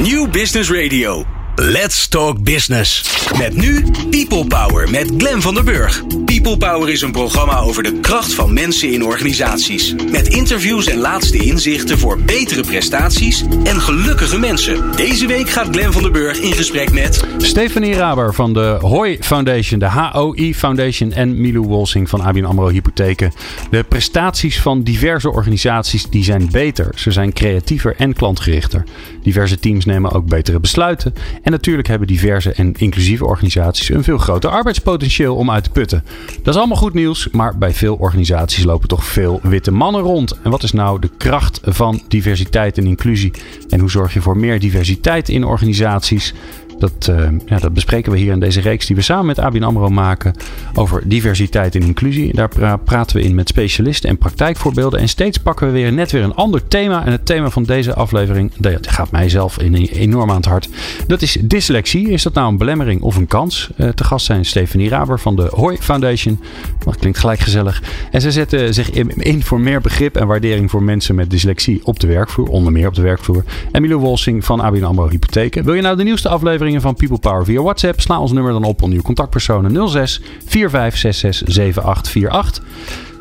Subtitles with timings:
[0.00, 1.37] New Business Radio.
[1.60, 3.16] Let's Talk Business.
[3.38, 6.02] Met nu People Power met Glen van der Burg.
[6.24, 9.94] People Power is een programma over de kracht van mensen in organisaties.
[10.10, 14.96] Met interviews en laatste inzichten voor betere prestaties en gelukkige mensen.
[14.96, 17.24] Deze week gaat Glen van der Burg in gesprek met...
[17.38, 22.68] Stefanie Raber van de HOI Foundation, de HOI Foundation en Milou Wolsing van ABN AMRO
[22.68, 23.32] Hypotheken.
[23.70, 26.92] De prestaties van diverse organisaties die zijn beter.
[26.94, 28.84] Ze zijn creatiever en klantgerichter.
[29.22, 31.14] Diverse teams nemen ook betere besluiten.
[31.48, 36.04] En natuurlijk hebben diverse en inclusieve organisaties een veel groter arbeidspotentieel om uit te putten.
[36.42, 40.38] Dat is allemaal goed nieuws, maar bij veel organisaties lopen toch veel witte mannen rond.
[40.42, 43.32] En wat is nou de kracht van diversiteit en inclusie?
[43.68, 46.34] En hoe zorg je voor meer diversiteit in organisaties?
[46.78, 49.62] Dat, uh, ja, dat bespreken we hier in deze reeks die we samen met ABN
[49.62, 50.34] AMRO maken
[50.74, 52.34] over diversiteit en inclusie.
[52.34, 55.00] Daar pra praten we in met specialisten en praktijkvoorbeelden.
[55.00, 57.04] En steeds pakken we weer net weer een ander thema.
[57.04, 60.68] En het thema van deze aflevering, dat gaat mijzelf enorm aan het hart.
[61.06, 62.10] Dat is dyslexie.
[62.10, 63.70] Is dat nou een belemmering of een kans?
[63.76, 66.40] Uh, te gast zijn Stephanie Raber van de Hoi Foundation.
[66.84, 67.82] Dat klinkt gelijk gezellig.
[68.10, 72.00] En ze zetten zich in voor meer begrip en waardering voor mensen met dyslexie op
[72.00, 72.48] de werkvloer.
[72.48, 73.44] Onder meer op de werkvloer.
[73.72, 75.64] En Milo Wolsing van ABN AMRO Hypotheken.
[75.64, 78.00] Wil je nou de nieuwste aflevering van People Power via WhatsApp.
[78.00, 82.62] Sla ons nummer dan op onder uw contactpersonen 06 4566 7848.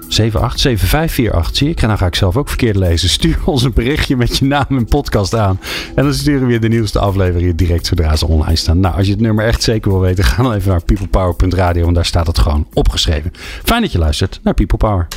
[0.08, 1.82] 787548, zie ik.
[1.82, 3.10] En dan ga ik zelf ook verkeerd lezen.
[3.10, 5.60] Stuur ons een berichtje met je naam en podcast aan.
[5.96, 8.80] En dan sturen we je de nieuwste afleveringen direct zodra ze online staan.
[8.80, 11.84] Nou, als je het nummer echt zeker wil weten, ga dan even naar peoplepower.radio.
[11.84, 13.32] Want daar staat het gewoon opgeschreven.
[13.64, 15.08] Fijn dat je luistert naar People Power.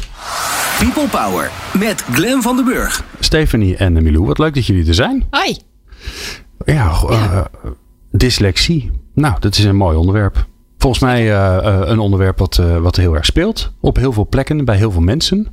[0.79, 3.05] People Power met Glen van den Burg.
[3.21, 5.27] Stephanie en Milou, wat leuk dat jullie er zijn.
[5.31, 5.59] Hoi.
[6.65, 7.51] Ja, ja.
[7.65, 7.71] Uh,
[8.11, 8.91] dyslexie.
[9.15, 10.49] Nou, dat is een mooi onderwerp.
[10.79, 13.73] Volgens mij uh, een onderwerp wat, uh, wat heel erg speelt.
[13.81, 15.49] Op heel veel plekken, bij heel veel mensen.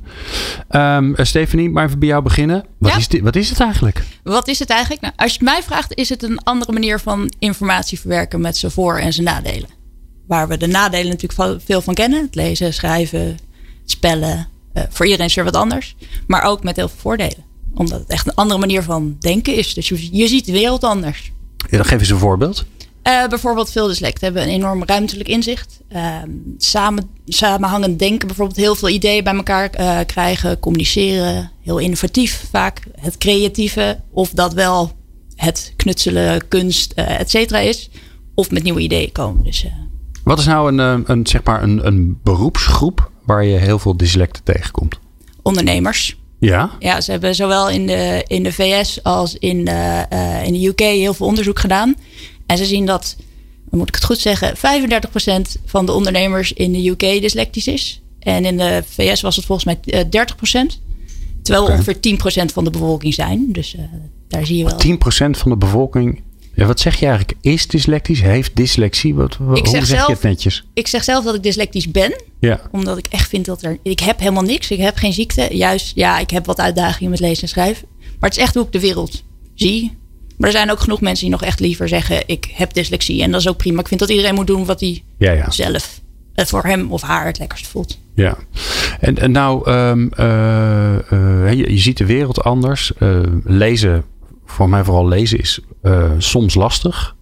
[0.70, 2.64] Um, Stephanie, maar even bij jou beginnen.
[2.78, 2.96] Wat, ja?
[2.96, 4.02] is dit, wat is het eigenlijk?
[4.22, 5.00] Wat is het eigenlijk?
[5.00, 8.56] Nou, als je het mij vraagt, is het een andere manier van informatie verwerken met
[8.56, 9.68] zijn voor- en zijn nadelen.
[10.26, 12.22] Waar we de nadelen natuurlijk veel van kennen.
[12.22, 13.38] Het lezen, schrijven,
[13.84, 14.46] spellen.
[14.88, 15.96] voor iedereen is er wat anders.
[16.26, 17.44] Maar ook met heel veel voordelen.
[17.74, 19.74] Omdat het echt een andere manier van denken is.
[19.74, 21.32] Dus je, je ziet de wereld anders.
[21.68, 22.64] Ja, dan geef eens een voorbeeld.
[23.08, 25.80] Uh, bijvoorbeeld veel dyslecten hebben een enorm ruimtelijk inzicht.
[25.92, 26.16] Uh,
[26.58, 31.50] samen, samenhangend denken, bijvoorbeeld heel veel ideeën bij elkaar uh, krijgen, communiceren.
[31.62, 32.82] Heel innovatief vaak.
[33.00, 34.92] Het creatieve, of dat wel
[35.34, 37.90] het knutselen, kunst, et cetera is.
[38.34, 39.44] Of met nieuwe ideeën komen.
[39.44, 39.66] Dus,
[40.24, 44.42] Wat is nou een, een, zeg maar een, een beroepsgroep waar je heel veel dyslecten
[44.42, 44.98] tegenkomt?
[45.42, 46.16] Ondernemers.
[46.38, 46.70] Ja?
[46.78, 50.66] Ja, ze hebben zowel in de, in de VS als in de, uh, in de
[50.66, 51.94] UK heel veel onderzoek gedaan.
[52.46, 53.16] En ze zien dat,
[53.70, 54.60] moet ik het goed zeggen, 35%
[55.64, 58.02] van de ondernemers in de UK dyslectisch is.
[58.18, 60.08] En in de VS was het volgens mij 30%.
[61.42, 61.76] Terwijl we okay.
[61.76, 63.52] ongeveer 10% van de bevolking zijn.
[63.52, 63.80] Dus uh,
[64.28, 64.96] daar zie je wel.
[65.34, 66.22] 10% van de bevolking
[66.58, 67.38] ja, wat zeg je eigenlijk?
[67.40, 68.20] Is dyslectisch?
[68.20, 69.14] Heeft dyslexie?
[69.14, 70.64] Wat, ik hoe zeg, zelf, je het netjes?
[70.74, 72.22] Ik zeg zelf dat ik dyslectisch ben.
[72.40, 72.60] Ja.
[72.70, 73.78] Omdat ik echt vind dat er...
[73.82, 74.70] Ik heb helemaal niks.
[74.70, 75.48] Ik heb geen ziekte.
[75.50, 77.88] Juist, ja, ik heb wat uitdagingen met lezen en schrijven.
[77.98, 79.24] Maar het is echt hoe ik de wereld
[79.54, 79.96] zie.
[80.36, 82.22] Maar er zijn ook genoeg mensen die nog echt liever zeggen...
[82.26, 83.22] ik heb dyslexie.
[83.22, 83.80] En dat is ook prima.
[83.80, 85.50] Ik vind dat iedereen moet doen wat hij ja, ja.
[85.50, 86.00] zelf...
[86.34, 87.98] voor hem of haar het lekkerst voelt.
[88.14, 88.36] Ja,
[89.00, 92.92] en, en nou, um, uh, uh, je, je, ziet de wereld anders.
[92.98, 94.04] Uh, lezen,
[94.50, 95.60] voor mij vooral lezen, is
[96.18, 97.16] soms lastig.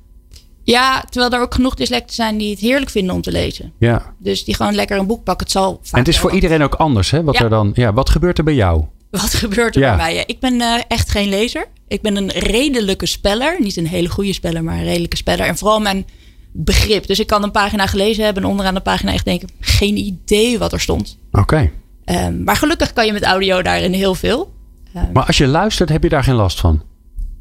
[0.66, 3.72] Ja, terwijl er ook genoeg dyslecten zijn die het heerlijk vinden om te lezen.
[3.78, 4.14] Ja.
[4.18, 5.46] Dus die gewoon lekker een boek pakken.
[5.46, 7.22] Het zal en het is voor iedereen ook anders, hè?
[7.22, 7.42] Wat, ja.
[7.42, 8.84] er dan, ja, wat gebeurt er bij jou?
[9.10, 9.96] Wat gebeurt er ja.
[9.96, 10.24] bij mij?
[10.26, 11.66] Ik ben uh, echt geen lezer.
[11.88, 13.56] Ik ben een redelijke speller.
[13.60, 15.46] Niet een hele goede speller, maar een redelijke speller.
[15.46, 16.06] En vooral mijn
[16.52, 17.06] begrip.
[17.06, 19.48] Dus ik kan een pagina gelezen hebben en onderaan de pagina echt denken...
[19.60, 21.18] geen idee wat er stond.
[21.32, 21.40] Oké.
[21.40, 22.26] Okay.
[22.26, 24.52] Um, maar gelukkig kan je met audio daarin heel veel.
[24.96, 26.82] Um, maar als je luistert, heb je daar geen last van?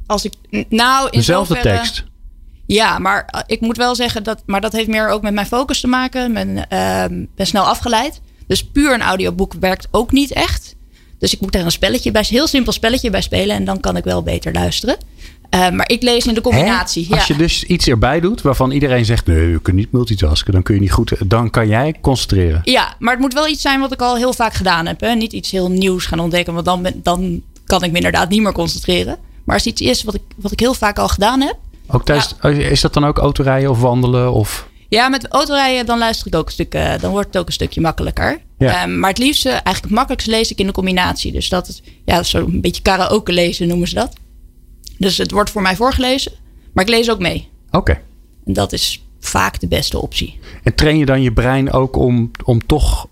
[0.05, 0.33] Als ik,
[0.69, 2.03] nou, in Dezelfde zoverre, tekst?
[2.65, 4.43] Ja, maar ik moet wel zeggen dat.
[4.45, 6.33] Maar dat heeft meer ook met mijn focus te maken.
[6.33, 8.21] Ben, uh, ben snel afgeleid.
[8.47, 10.75] Dus puur een audioboek werkt ook niet echt.
[11.19, 13.55] Dus ik moet daar een spelletje bij, heel simpel spelletje bij spelen.
[13.55, 14.97] En dan kan ik wel beter luisteren.
[15.55, 17.05] Uh, maar ik lees in de combinatie.
[17.09, 17.15] Hè?
[17.15, 17.35] Als ja.
[17.35, 20.75] je dus iets erbij doet waarvan iedereen zegt: nee, je kunt niet multitasken, dan kun
[20.75, 21.29] je niet goed.
[21.29, 22.61] Dan kan jij concentreren.
[22.63, 24.99] Ja, maar het moet wel iets zijn wat ik al heel vaak gedaan heb.
[24.99, 25.13] Hè?
[25.13, 28.41] Niet iets heel nieuws gaan ontdekken, want dan, ben, dan kan ik me inderdaad niet
[28.41, 29.17] meer concentreren.
[29.45, 31.57] Maar als iets is wat ik, wat ik heel vaak al gedaan heb.
[31.87, 32.49] Ook thuis, ja.
[32.49, 34.33] Is dat dan ook autorijden of wandelen?
[34.33, 34.67] Of?
[34.89, 36.75] Ja, met autorijden dan luister ik ook een stuk.
[36.75, 38.41] Uh, dan wordt het ook een stukje makkelijker.
[38.57, 38.83] Ja.
[38.83, 41.31] Um, maar het liefste, eigenlijk het makkelijkste lees ik in de combinatie.
[41.31, 44.13] Dus dat is ja, zo een beetje karaoke lezen noemen ze dat.
[44.97, 46.31] Dus het wordt voor mij voorgelezen,
[46.73, 47.49] maar ik lees ook mee.
[47.67, 47.77] Oké.
[47.77, 48.01] Okay.
[48.45, 50.39] En dat is vaak de beste optie.
[50.63, 53.07] En train je dan je brein ook om, om toch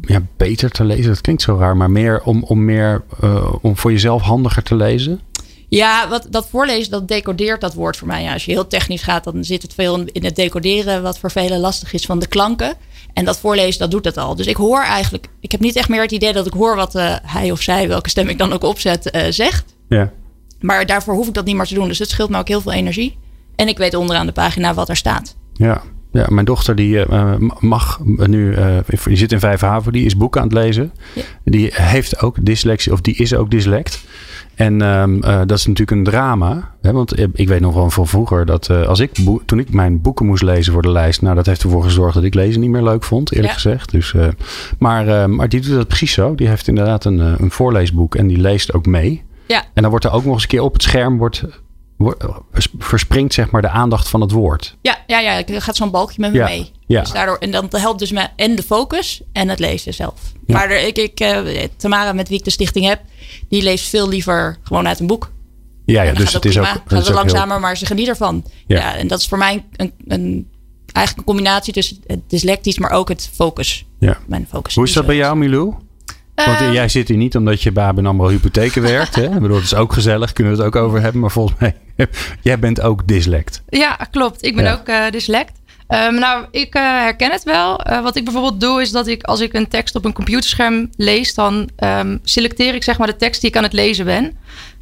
[0.00, 1.06] ja, beter te lezen?
[1.06, 4.74] Dat klinkt zo raar, maar meer om, om, meer, uh, om voor jezelf handiger te
[4.74, 5.20] lezen?
[5.68, 8.22] Ja, wat, dat voorlezen, dat decodeert dat woord voor mij.
[8.22, 11.30] Ja, als je heel technisch gaat, dan zit het veel in het decoderen, wat voor
[11.30, 12.74] velen lastig is van de klanken.
[13.12, 14.34] En dat voorlezen, dat doet dat al.
[14.34, 16.94] Dus ik hoor eigenlijk, ik heb niet echt meer het idee dat ik hoor wat
[16.94, 19.64] uh, hij of zij, welke stem ik dan ook opzet, uh, zegt.
[19.88, 20.12] Ja.
[20.60, 21.88] Maar daarvoor hoef ik dat niet meer te doen.
[21.88, 23.18] Dus het scheelt me ook heel veel energie.
[23.56, 25.36] En ik weet onderaan de pagina wat er staat.
[25.52, 25.82] Ja,
[26.16, 28.66] ja, mijn dochter die uh, mag nu, uh,
[29.04, 30.92] die zit in Vijfhaven, die is boeken aan het lezen.
[31.14, 31.22] Ja.
[31.44, 34.04] Die heeft ook dyslexie, of die is ook dyslect.
[34.54, 36.74] En um, uh, dat is natuurlijk een drama.
[36.82, 36.92] Hè?
[36.92, 39.10] Want ik weet nog wel van vroeger dat als ik,
[39.46, 42.24] toen ik mijn boeken moest lezen voor de lijst, nou dat heeft ervoor gezorgd dat
[42.24, 43.54] ik lezen niet meer leuk vond, eerlijk Ja.
[43.54, 43.90] gezegd.
[43.90, 44.14] Dus,
[44.78, 46.34] maar, maar die doet dat precies zo.
[46.34, 49.24] Die heeft inderdaad een, een voorleesboek en die leest ook mee.
[49.46, 49.64] Ja.
[49.74, 51.44] En dan wordt er ook nog eens een keer op het scherm wordt,
[52.78, 54.76] verspringt zeg maar de aandacht van het woord.
[54.82, 56.70] Ja, ja, ja, er gaat zo'n balkje met me Ja, mee.
[56.86, 57.00] ja.
[57.00, 60.14] Dus daardoor, en dan helpt dus me en de focus en het lezen zelf.
[60.46, 60.54] Ja.
[60.54, 63.00] Maar er, ik, ik, uh, Tamara, met wie ik de stichting heb,
[63.48, 65.30] die leest veel liever gewoon uit een boek.
[65.84, 66.62] Ja, ja dus gaat het is ook.
[66.64, 66.78] prima.
[66.80, 68.44] het gaat het ook heel- langzamer, maar ze geniet ervan.
[68.66, 68.76] Ja.
[68.78, 68.96] Ja.
[68.96, 70.48] en dat is voor mij een, een,
[70.92, 73.84] eigenlijk een combinatie tussen het dyslectisch, maar ook het focus.
[73.98, 74.18] Ja.
[74.26, 74.74] Mijn focus.
[74.74, 75.74] Hoe is dat bij jou, Milou?
[76.44, 79.14] Want Eh, jij zit hier niet omdat je bij ABN AMRO Hypotheken werkt.
[79.14, 79.24] Hè?
[79.34, 81.20] Ik bedoel, het is ook gezellig, kunnen we het ook over hebben.
[81.20, 81.76] Maar volgens mij,
[82.42, 83.62] jij bent ook dyslect.
[83.68, 84.44] Ja, klopt.
[84.44, 84.72] Ik ben Ja.
[84.72, 85.52] ook eh, dyslect.
[85.88, 87.80] Ehm, nou, ik eh, herken het wel.
[87.82, 90.90] Eh, wat ik bijvoorbeeld doe, is dat ik als ik een tekst op een computerscherm
[90.96, 94.32] lees, dan ehm, selecteer ik zeg maar de tekst die ik aan het lezen ben.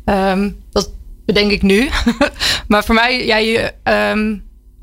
[0.05, 0.91] Ehm, dat
[1.27, 1.89] bedenk ik nu.
[2.69, 4.35] maar voor mij, ja, je ehm,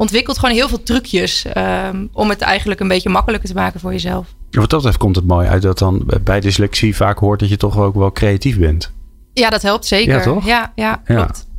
[0.01, 3.91] ontwikkelt gewoon heel veel trucjes ehm, om het eigenlijk een beetje makkelijker te maken voor
[3.91, 4.27] jezelf.
[4.51, 7.57] Wat dat betreft komt het mooi uit dat dan bij dyslexie vaak hoort dat je
[7.57, 8.91] toch ook wel creatief bent.
[9.33, 10.15] Ja, dat helpt zeker.
[10.17, 10.45] Ja, toch?
[10.45, 11.15] Ja, ja, Ja.
[11.15, 11.49] klopt.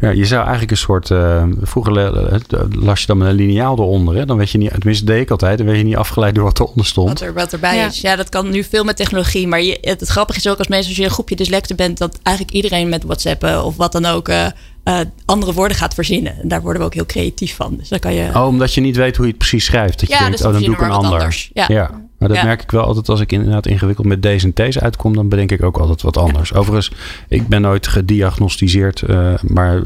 [0.00, 1.10] Ja, je zou eigenlijk een soort.
[1.10, 2.38] eh, vroeger le-
[2.70, 4.14] las je dan met een liniaal eronder.
[4.14, 4.26] Hè?
[4.26, 5.56] Dan werd je niet, tenminste, deed ik altijd.
[5.58, 7.08] Dan werd je niet afgeleid door wat eronder stond.
[7.08, 7.86] Wat, er, wat erbij Ja.
[7.86, 8.00] is.
[8.00, 9.46] Ja, dat kan nu veel met technologie.
[9.48, 11.98] Maar je, het, het grappige is ook als mensen, als je een groepje dyslecten bent,
[11.98, 14.46] dat eigenlijk iedereen met WhatsApp of wat dan ook eh,
[14.84, 16.40] eh, andere woorden gaat verzinnen.
[16.42, 17.76] En daar worden we ook heel creatief van.
[17.76, 18.30] Dus dan kan je.
[18.34, 20.00] Oh, omdat je niet weet hoe je het precies schrijft.
[20.00, 21.12] Dat je Ja, denkt, dus oh, dan doe ik een ander.
[21.12, 21.50] anders.
[21.54, 21.90] Ja.
[22.18, 22.44] maar dat Ja.
[22.44, 25.14] merk ik wel altijd als ik inderdaad ingewikkeld met D's en T's uitkom.
[25.14, 26.54] Dan bedenk ik ook altijd wat anders.
[26.54, 26.90] Overigens,
[27.28, 29.02] ik ben nooit gediagnosticeerd.
[29.02, 29.82] eh, maar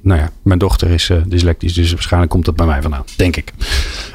[0.00, 1.72] nou ja, mijn dochter is eh, dyslectisch.
[1.74, 3.04] Dus waarschijnlijk komt dat bij mij vandaan.
[3.16, 3.52] Denk ik.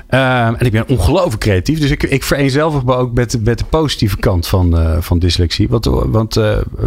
[0.07, 1.79] En ik ben ongelooflijk creatief.
[1.79, 5.69] Dus ik, ik vereenzelvig me ook met, met de positieve kant van, van dyslexie.
[5.69, 6.39] Want, want,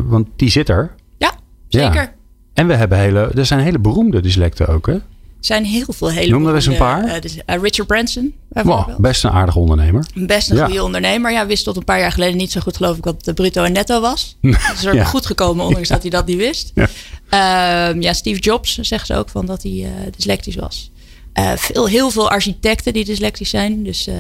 [0.05, 0.95] want die zit er.
[1.19, 1.33] Ja,
[1.69, 2.13] zeker.
[2.55, 4.87] En we hebben hele, er zijn hele beroemde dyslecten ook.
[4.87, 4.93] Hè?
[4.93, 5.01] Er
[5.49, 6.31] zijn heel veel hele.
[6.31, 7.05] Noem er eens een paar.
[7.05, 8.99] eh, dus, eh, Richard Branson, Wow, bijvoorbeeld.
[9.01, 10.07] best een aardige ondernemer.
[10.15, 10.65] Best een Ja.
[10.65, 11.33] goede ondernemer.
[11.33, 13.63] Ja, wist tot een paar jaar geleden niet zo goed, geloof ik, wat de bruto
[13.65, 14.37] en netto was.
[14.41, 15.05] Dat is er Ja.
[15.05, 16.73] goed gekomen, ondanks dat hij dat niet wist.
[16.75, 16.89] Ja.
[17.29, 20.91] Ehm, ja, Steve Jobs zeggen ze ook van dat hij eh, dyslectisch was.
[21.57, 23.83] Veel, heel veel architecten die dyslectisch zijn.
[23.85, 24.15] Dus eh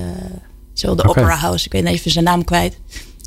[0.74, 1.08] zo de.
[1.08, 2.78] Opera House, ik weet even zijn naam kwijt.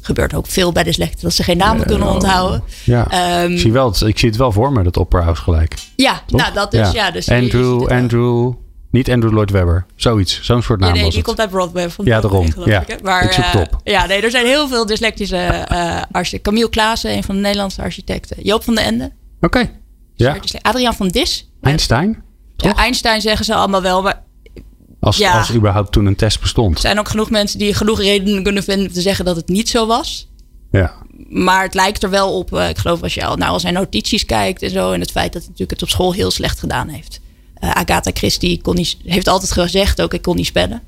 [0.06, 2.64] Gebeurt ook veel bij dyslecten dat ze geen namen kunnen onthouden.
[2.84, 3.08] Ja.
[3.10, 5.76] Ehm, ik, zie wel, het- ik zie het wel voor me, dat opperhouse gelijk.
[5.96, 6.42] ja, Toch?
[6.42, 6.92] nou dat dus.
[6.92, 7.12] Ja.
[7.12, 7.88] dus Andrew.
[7.90, 8.54] Nee,
[8.92, 9.86] niet Andrew Lloyd Webber.
[9.96, 11.90] Zoiets, zo'n soort naam nee, was die komt uit Broadway.
[11.90, 12.48] Van Ja, daarom.
[12.66, 12.84] Ja.
[12.88, 13.02] ik.
[13.02, 15.36] Maar, Ik zoek het eh, ja, nee, er zijn heel veel dyslectische
[15.72, 16.42] uh, architecten.
[16.42, 18.38] Camille Klaassen, een van de Nederlandse architecten.
[18.44, 19.12] Joop van den Ende.
[19.42, 19.70] Oké.
[20.16, 20.38] Ja.
[20.62, 21.50] Adriaan van Dis.
[21.62, 22.24] Einstein?
[22.56, 22.76] Ja?
[22.76, 24.02] Einstein zeggen ze allemaal wel.
[24.02, 24.24] Maar
[25.06, 25.38] Als, Ja.
[25.38, 26.76] als überhaupt toen een test bestond.
[26.76, 29.48] er zijn ook genoeg mensen die genoeg redenen kunnen vinden om te zeggen dat het
[29.48, 30.28] niet zo was.
[30.72, 30.94] Ja.
[31.30, 32.54] Maar het lijkt er wel op.
[32.54, 34.92] eh, ik geloof als je al naar al zijn notities kijkt en zo.
[34.92, 37.20] En het feit dat hij natuurlijk het op school heel slecht gedaan heeft.
[37.56, 40.82] Eh, Agatha Christie kon niet, heeft altijd gezegd ook, ik kon niet spellen.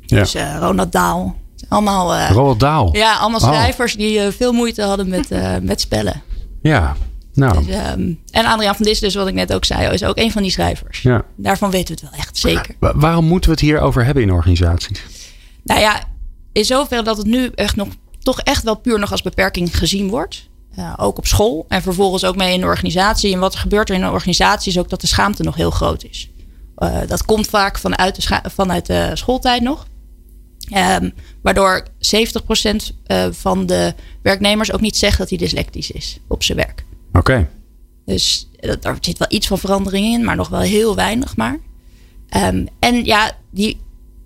[0.00, 0.18] ja.
[0.18, 1.36] Dus eh, Ronald Daal.
[1.68, 2.96] Allemaal, Roald Dahl.
[2.96, 3.46] ja, allemaal Oh.
[3.48, 5.28] schrijvers die veel moeite hadden met,
[5.62, 6.22] met spellen.
[6.62, 6.96] Ja.
[7.34, 10.18] Nou, Dus, ehm, en Adriaan van Dis, dus wat ik net ook zei, is ook
[10.18, 11.02] een van die schrijvers.
[11.02, 11.24] ja.
[11.36, 12.74] Daarvan weten we het wel echt zeker.
[12.78, 15.00] Wa- waarom moeten we het hier over hebben in organisaties?
[15.64, 16.02] Nou ja,
[16.52, 20.08] in zoverre dat het nu echt nog toch echt wel puur nog als beperking gezien
[20.08, 20.50] wordt.
[20.76, 23.32] Eh, ook op school en vervolgens ook mee in de organisatie.
[23.32, 25.70] En wat er gebeurt er in een organisatie is ook dat de schaamte nog heel
[25.70, 26.30] groot is.
[26.76, 29.86] Eh, dat komt vaak vanuit de, vanuit de schooltijd nog.
[30.70, 31.10] Ehm,
[31.42, 36.58] waardoor 70% eh, van de werknemers ook niet zegt dat hij dyslectisch is op zijn
[36.58, 36.84] werk.
[37.12, 37.48] Oké.
[38.04, 41.58] Dus dat- daar zit wel iets van verandering in, maar nog wel heel weinig maar.
[42.28, 43.80] Ehm, en ja, die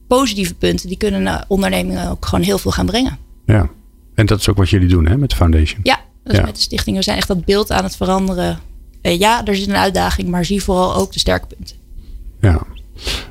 [0.09, 3.19] positieve punten, die kunnen eh, ondernemingen ook gewoon heel veel gaan brengen.
[3.47, 3.69] Ja.
[4.14, 5.81] En dat is ook wat jullie doen hè, met de foundation.
[5.83, 6.45] Ja, dus Ja.
[6.45, 8.59] met de stichting, we zijn echt dat beeld aan het veranderen.
[9.02, 11.76] Eh, ja, er zit een uitdaging, maar zie vooral ook de sterke punten.
[12.40, 12.61] Ja.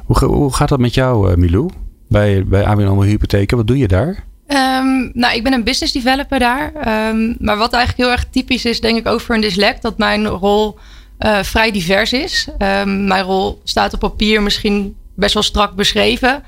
[0.05, 1.69] Hoe, hoe gaat dat met jou, eh, Milou?
[2.09, 4.24] Bij, bij ABN AMRO Hypotheken, wat doe je daar?
[4.47, 6.73] Ehm, nou, ik ben een business developer daar.
[6.73, 9.97] Ehm, maar wat eigenlijk heel erg typisch is, denk ik, ook voor een dyslect, dat
[9.97, 10.77] mijn rol
[11.17, 12.47] eh, vrij divers is.
[12.57, 16.43] Ehm, mijn rol staat op papier misschien best wel strak beschreven.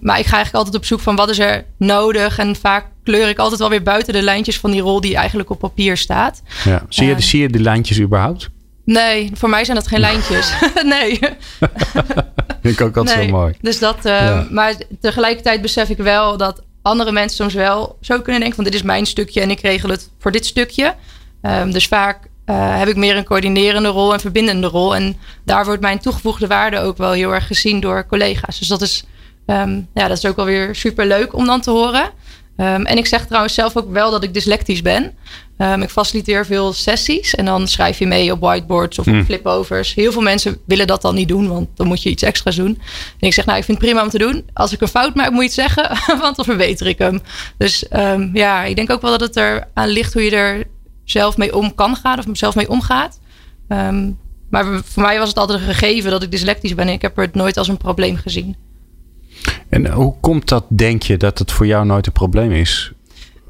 [0.00, 2.38] Maar ik ga eigenlijk altijd op zoek van wat is er nodig.
[2.38, 5.50] En vaak kleur ik altijd wel weer buiten de lijntjes van die rol die eigenlijk
[5.50, 6.42] op papier staat.
[6.64, 6.82] Ja.
[6.88, 8.48] Zie, je, zie je de lijntjes überhaupt?
[8.84, 10.52] Nee, voor mij zijn dat geen lijntjes.
[10.84, 11.18] nee.
[12.62, 13.26] Vind ik ook altijd nee.
[13.28, 13.54] zo mooi.
[13.60, 14.46] Dus dat, Ja.
[14.50, 18.74] maar tegelijkertijd besef ik wel dat andere mensen soms wel zo kunnen denken van dit
[18.74, 20.94] is mijn stukje en ik regel het voor dit stukje.
[21.42, 24.94] Ehm, dus vaak eh, heb ik meer een coördinerende rol en verbindende rol.
[24.94, 28.58] En daar wordt mijn toegevoegde waarde ook wel heel erg gezien door collega's.
[28.58, 29.04] Dus dat is,
[29.46, 32.10] ehm, ja, dat is ook wel weer super leuk om dan te horen.
[32.56, 35.16] Ehm, en ik zeg trouwens zelf ook wel dat ik dyslectisch ben.
[35.60, 39.24] Ehm, ik faciliteer veel sessies en dan schrijf je mee op whiteboards of op Hmm.
[39.24, 39.94] flipovers.
[39.94, 42.78] Heel veel mensen willen dat dan niet doen, want dan moet je iets extra's doen.
[43.18, 44.44] En ik zeg, nou, ik vind het prima om te doen.
[44.52, 47.20] Als ik een fout maak, moet je het zeggen, want dan verbeter ik hem.
[47.58, 50.64] Dus ehm, ja, ik denk ook wel dat het er aan ligt hoe je er
[51.04, 53.20] zelf mee om kan gaan of zelf mee omgaat.
[53.68, 54.10] Ehm,
[54.50, 56.88] maar voor mij was het altijd een gegeven dat ik dyslectisch ben.
[56.88, 58.56] En ik heb het nooit als een probleem gezien.
[59.68, 62.92] En hoe komt dat, denk je, dat het voor jou nooit een probleem is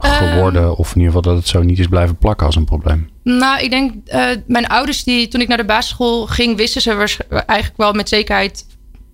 [0.00, 0.62] geworden?
[0.62, 0.70] Ehm.
[0.70, 3.08] of in ieder geval dat het zo niet is blijven plakken als een probleem?
[3.22, 7.16] Nou, ik denk, eh, mijn ouders, die, toen ik naar de basisschool ging, wisten ze
[7.28, 8.66] eigenlijk wel met zekerheid,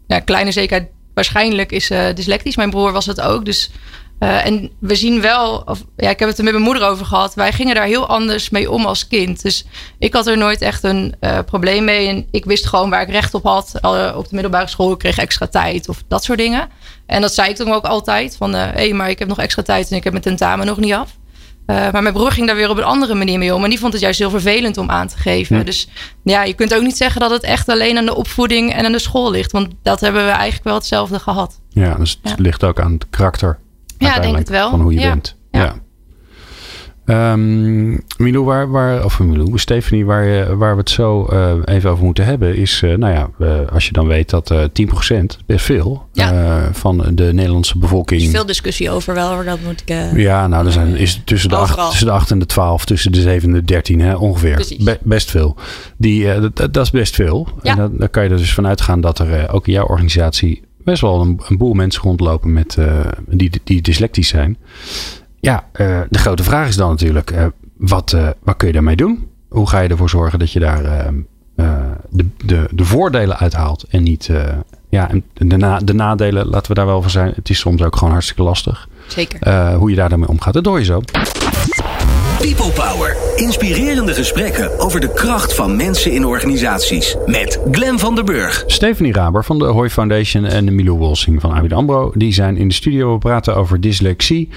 [0.07, 2.57] ja, kleine zekerheid, waarschijnlijk is ze dyslectisch.
[2.57, 3.45] Mijn broer was het ook.
[3.45, 3.71] Dus,
[4.19, 7.07] eh, en we zien wel, of, ja, ik heb het er met mijn moeder over
[7.07, 7.35] gehad.
[7.35, 9.43] Wij gingen daar heel anders mee om als kind.
[9.43, 9.67] Dus
[9.99, 12.09] ik had er nooit echt een eh, probleem mee.
[12.09, 13.73] En ik wist gewoon waar ik recht op had.
[13.81, 16.69] Eh, op de middelbare school ik kreeg extra tijd of dat soort dingen.
[17.07, 18.37] En dat zei ik dan ook altijd.
[18.37, 20.79] Van, hé, hey, maar ik heb nog extra tijd en ik heb mijn tentamen nog
[20.79, 21.17] niet af.
[21.67, 23.65] Maar mijn broer ging daar weer op een andere manier mee om.
[23.65, 25.65] En die vond het juist heel vervelend om aan te geven.
[25.67, 25.89] Dus
[26.25, 28.93] ja, je kunt ook niet zeggen dat het echt alleen aan de opvoeding en aan
[28.93, 29.53] de school ligt.
[29.53, 31.61] Want dat hebben we eigenlijk wel hetzelfde gehad.
[31.69, 32.43] Ja, dus het Ja.
[32.43, 33.59] ligt ook aan het karakter.
[33.99, 34.71] Denk uiteindelijk, het wel.
[34.71, 35.09] Van hoe je Ja.
[35.09, 35.37] bent.
[35.51, 35.61] Ja.
[35.63, 35.75] Ja.
[37.07, 41.91] Ehm, Milou, waar, waar, of Milou, Stephanie, waar, je, waar we het zo eh, even
[41.91, 45.39] over moeten hebben, is, eh, nou ja, eh, als je dan weet dat eh 10%
[45.47, 46.33] best veel Ja.
[46.33, 48.21] eh, van de Nederlandse bevolking.
[48.21, 49.89] Er is veel discussie over wel, dat moet ik...
[49.89, 52.85] eh, Ja, nou, er zijn, is tussen de, acht, tussen de 8 en de 12,
[52.85, 54.67] tussen de 7 en de 13 hè, ongeveer.
[54.79, 55.57] Be- best veel.
[55.97, 57.49] Die, eh, dat, dat is best veel.
[57.63, 57.71] Ja.
[57.71, 59.87] En dan, dan kan je er dus vanuit gaan dat er eh, ook in jouw
[59.87, 64.57] organisatie best wel een, een boel mensen rondlopen met, eh, die, die dyslectisch zijn.
[65.41, 69.29] Ja, eh, de grote vraag is dan natuurlijk, eh, wat, wat kun je daarmee doen?
[69.49, 70.83] Hoe ga je ervoor zorgen dat je daar
[72.11, 74.31] de, de, de voordelen uithaalt en niet...
[74.89, 77.33] ja, en de, na, de nadelen, laten we daar wel voor zijn.
[77.35, 78.89] Het is soms ook gewoon hartstikke lastig.
[79.07, 79.75] Zeker.
[79.75, 80.55] Hoe je daar daarmee omgaat.
[80.55, 81.01] Dat hoor je zo.
[82.55, 83.17] People Power.
[83.37, 87.17] Inspirerende gesprekken over de kracht van mensen in organisaties.
[87.27, 88.65] Met Glen van der Burg.
[88.67, 92.13] Stephanie Raber van de Hoy Foundation en Milo Wolsing van ABN AMRO.
[92.15, 93.13] Die zijn in de studio.
[93.13, 94.49] We praten over dyslexie.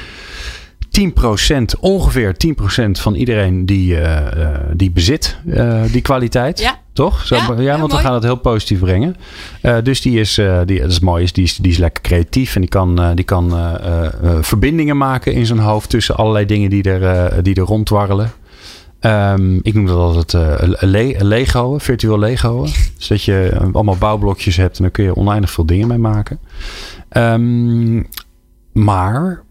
[0.90, 6.60] 10%, ongeveer 10% van iedereen die, eh, eh, die bezit eh, die kwaliteit.
[6.60, 6.80] Ja.
[7.00, 7.26] Toch?
[7.26, 8.04] Zo, Ja, ja, ja, want we mooi.
[8.04, 9.16] gaan het heel positief brengen.
[9.62, 12.04] Eh, dus die is, eh, die, dat is mooi, is, die, is, die is lekker
[12.04, 12.56] creatief.
[12.56, 13.54] En die kan, eh, die kan
[14.42, 18.32] verbindingen maken in zijn hoofd tussen allerlei dingen die er, die er ronddwarrelen.
[19.00, 20.34] Ehm, ik noem dat altijd
[20.80, 22.64] le Lego, virtueel Lego.
[22.98, 26.40] Dus dat je allemaal bouwblokjes hebt en dan kun je oneindig veel dingen mee maken.
[27.10, 28.04] Ehm,
[28.74, 29.44] maar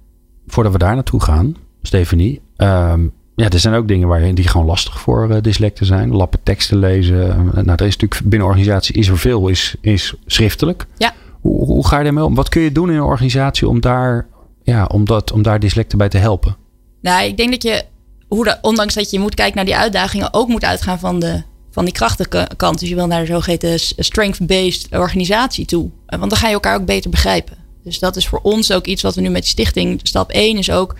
[0.47, 2.41] voordat we daar naartoe gaan, Stephanie.
[2.57, 3.01] ehm,
[3.39, 6.13] ja, er zijn ook dingen waar, die gewoon lastig voor eh, dyslecten zijn.
[6.13, 7.31] Lappen teksten lezen.
[7.31, 10.87] Eh, nou, er is natuurlijk binnen organisatie is er veel, is, is schriftelijk.
[10.97, 11.15] Ja.
[11.41, 12.35] Hoe, hoe ga je daarmee om?
[12.35, 14.27] Wat kun je doen in een organisatie om daar,
[14.63, 16.57] ja, om dat, om daar dyslecten bij te helpen?
[17.01, 17.85] Nou, ik denk dat je,
[18.29, 21.43] hoe dat, ondanks dat je moet kijken naar die uitdagingen, ook moet uitgaan van, de,
[21.71, 22.79] van die krachtenkant.
[22.79, 25.91] Dus je wil naar de zogeheten strength-based organisatie toe.
[26.07, 27.57] Eh, Want dan ga je elkaar ook beter begrijpen.
[27.85, 30.59] Dus dat is voor ons ook iets wat we nu met de stichting, stap 1
[30.59, 30.95] is ook,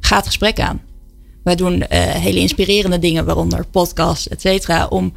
[0.00, 0.80] ga het gesprek aan.
[1.46, 5.12] Wij doen eh, hele inspirerende dingen, waaronder podcasts, et cetera, om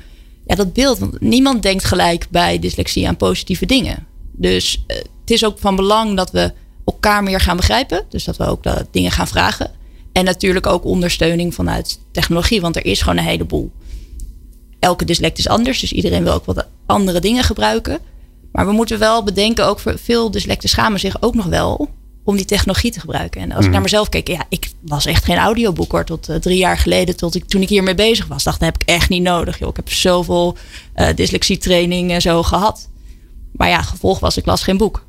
[0.45, 0.99] ja, dat beeld.
[0.99, 4.07] Want niemand denkt gelijk bij dyslexie aan positieve dingen.
[4.31, 6.53] Dus eh, het is ook van belang dat we
[6.85, 8.05] elkaar meer gaan begrijpen.
[8.09, 9.71] Dus dat we ook dat dingen gaan vragen.
[10.11, 13.71] En natuurlijk ook ondersteuning vanuit technologie, want er is gewoon een heleboel.
[14.79, 17.99] Elke dyslect is anders, dus iedereen wil ook wat andere dingen gebruiken.
[18.51, 21.89] Maar we moeten wel bedenken, ook veel dyslecten schamen zich ook nog wel
[22.29, 23.41] om die technologie te gebruiken.
[23.41, 26.05] En als ik naar mezelf keek, ja, ik was echt geen audioboek hoor.
[26.05, 28.81] Tot eh, drie jaar geleden, tot ik, toen ik hiermee bezig was, dacht, dat heb
[28.81, 29.59] ik echt niet nodig.
[29.59, 29.69] Joh.
[29.69, 30.57] Ik heb zoveel
[30.93, 32.89] eh dyslexietraining en zo gehad.
[33.51, 35.05] Maar ja, gevolg was, ik las geen boek.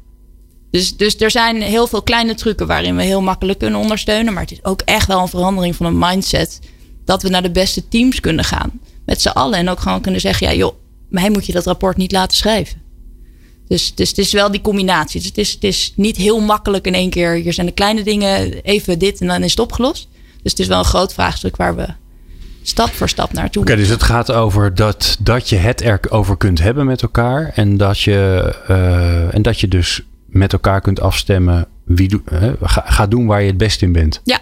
[0.70, 4.32] Dus, dus er zijn heel veel kleine trucken waarin we heel makkelijk kunnen ondersteunen.
[4.32, 6.58] Maar het is ook echt wel een verandering van een mindset.
[7.04, 8.70] Dat we naar de beste teams kunnen gaan.
[9.04, 9.58] Met z'n allen.
[9.58, 10.74] En ook gewoon kunnen zeggen: ja, joh,
[11.08, 12.82] mij moet je dat rapport niet laten schrijven.
[13.70, 15.20] Dus, dus het is wel die combinatie.
[15.20, 17.32] Dus het, is, het is niet heel makkelijk in één keer.
[17.32, 20.08] Hier zijn de kleine dingen, even dit en dan is het opgelost.
[20.42, 21.86] Dus het is wel een groot vraagstuk waar we
[22.62, 26.58] stap voor stap naartoe Oké, dus het gaat over dat, dat je het erover kunt
[26.58, 27.52] hebben met elkaar.
[27.54, 31.66] En dat je, eh, en dat je dus met elkaar kunt afstemmen.
[31.84, 32.22] Wie
[32.60, 34.20] ga, ga doen waar je het best in bent.
[34.24, 34.40] Ja,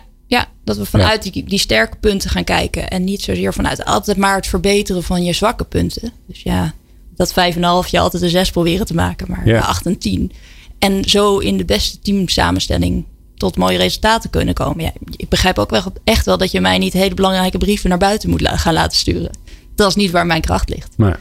[0.64, 2.88] Dat we vanuit die, die sterke punten gaan kijken.
[2.88, 6.12] En niet zozeer vanuit altijd maar het verbeteren van je zwakke punten.
[6.26, 6.74] Dus ja,
[7.18, 9.60] dat 5,5 je altijd een 6 proberen te maken, maar Ja.
[9.60, 10.32] 8 en 10.
[10.78, 13.04] En zo in de beste teamsamenstelling
[13.36, 14.84] tot mooie resultaten kunnen komen.
[14.84, 17.98] Ja, ik begrijp ook wel echt wel dat je mij niet hele belangrijke brieven naar
[17.98, 19.30] buiten moet la- gaan laten sturen.
[19.74, 20.92] Dat is niet waar mijn kracht ligt.
[20.96, 21.20] Maar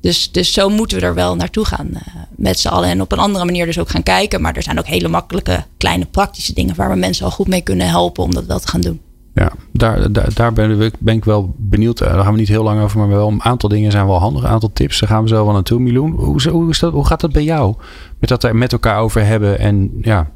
[0.00, 2.00] Dus, dus zo moeten we er wel naartoe gaan eh,
[2.36, 2.88] met z'n allen.
[2.88, 4.40] En op een andere manier dus ook gaan kijken.
[4.40, 6.74] Maar er zijn ook hele makkelijke, kleine, praktische dingen...
[6.74, 9.00] waar we mensen al goed mee kunnen helpen om dat wel te gaan doen.
[9.36, 12.00] Ja, daar, daar, daar ben, ik, ben ik wel benieuwd.
[12.00, 14.18] Eh, Daar gaan we niet heel lang over, maar wel een aantal dingen zijn wel
[14.18, 14.42] handig.
[14.42, 15.80] Een aantal tips, daar gaan we zo wel naartoe.
[15.80, 17.74] Miljoen, hoe, hoe, is dat, hoe gaat dat bij jou?
[18.18, 20.30] Met dat er met elkaar over hebben en ja,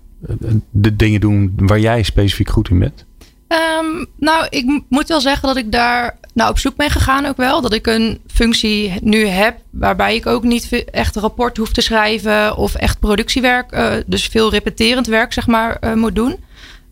[0.70, 3.04] de dingen doen waar jij specifiek goed in bent?
[3.48, 7.36] Ehm, nou, ik moet wel zeggen dat ik daar nou, op zoek ben gegaan ook
[7.36, 7.60] wel.
[7.60, 11.80] Dat ik een functie nu heb waarbij ik ook niet echt een rapport hoef te
[11.80, 16.36] schrijven of echt productiewerk, eh, dus veel repeterend werk zeg maar, eh, moet doen.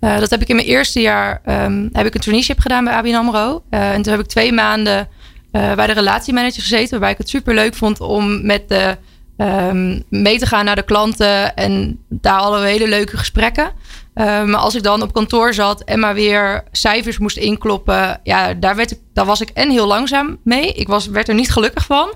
[0.01, 2.93] Eh, dat heb ik in mijn eerste jaar ehm, heb ik een traineeship gedaan bij
[2.93, 3.63] ABN AMRO.
[3.71, 5.09] Eh, en toen heb ik twee maanden
[5.51, 6.91] eh, bij de relatiemanager gezeten.
[6.91, 8.97] Waarbij ik het super leuk vond om met de,
[9.37, 11.55] ehm, mee te gaan naar de klanten.
[11.55, 13.73] En daar hadden we hele leuke gesprekken.
[14.15, 18.21] Maar als ik dan op kantoor zat en maar weer cijfers moest inkloppen.
[18.23, 20.73] Ja, daar, werd ik, daar was ik en heel langzaam mee.
[20.73, 22.15] Ik was, werd er niet gelukkig van.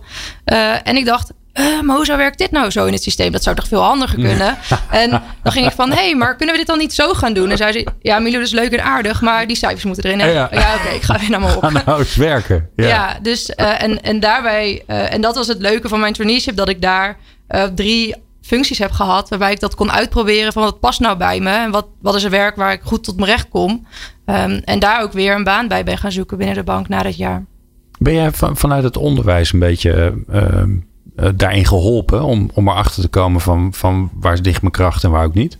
[0.85, 3.33] En ik dacht, eh, maar hoe zou werkt dit nou zo in het systeem?
[3.33, 4.57] Dat zou toch veel handiger kunnen?
[4.91, 5.11] En
[5.43, 7.51] dan ging ik van, hé, hey, maar kunnen we dit dan niet zo gaan doen?
[7.51, 10.19] En zei ze, ja, Milo, dat is leuk en aardig, maar die cijfers moeten erin.
[10.19, 10.49] Ja.
[10.53, 11.63] Ja, oké, ik ga weer naar me op.
[11.63, 12.69] Ga nou eens werken.
[12.77, 12.87] Ja.
[12.87, 16.57] Ja, dus eh, en, en daarbij, eh, en dat was het leuke van mijn traineeship,
[16.57, 17.17] dat ik daar
[17.75, 21.51] drie functies heb gehad, waarbij ik dat kon uitproberen van wat past nou bij me
[21.51, 23.87] en wat, wat is een werk waar ik goed tot mijn recht kom.
[24.25, 27.03] Ehm, en daar ook weer een baan bij ben gaan zoeken binnen de bank na
[27.03, 27.45] dat jaar.
[27.99, 30.15] Ben jij van, vanuit het onderwijs een beetje
[31.17, 35.11] eh, daarin geholpen om, om erachter te komen van, van waar ligt mijn kracht en
[35.11, 35.59] waar ook niet?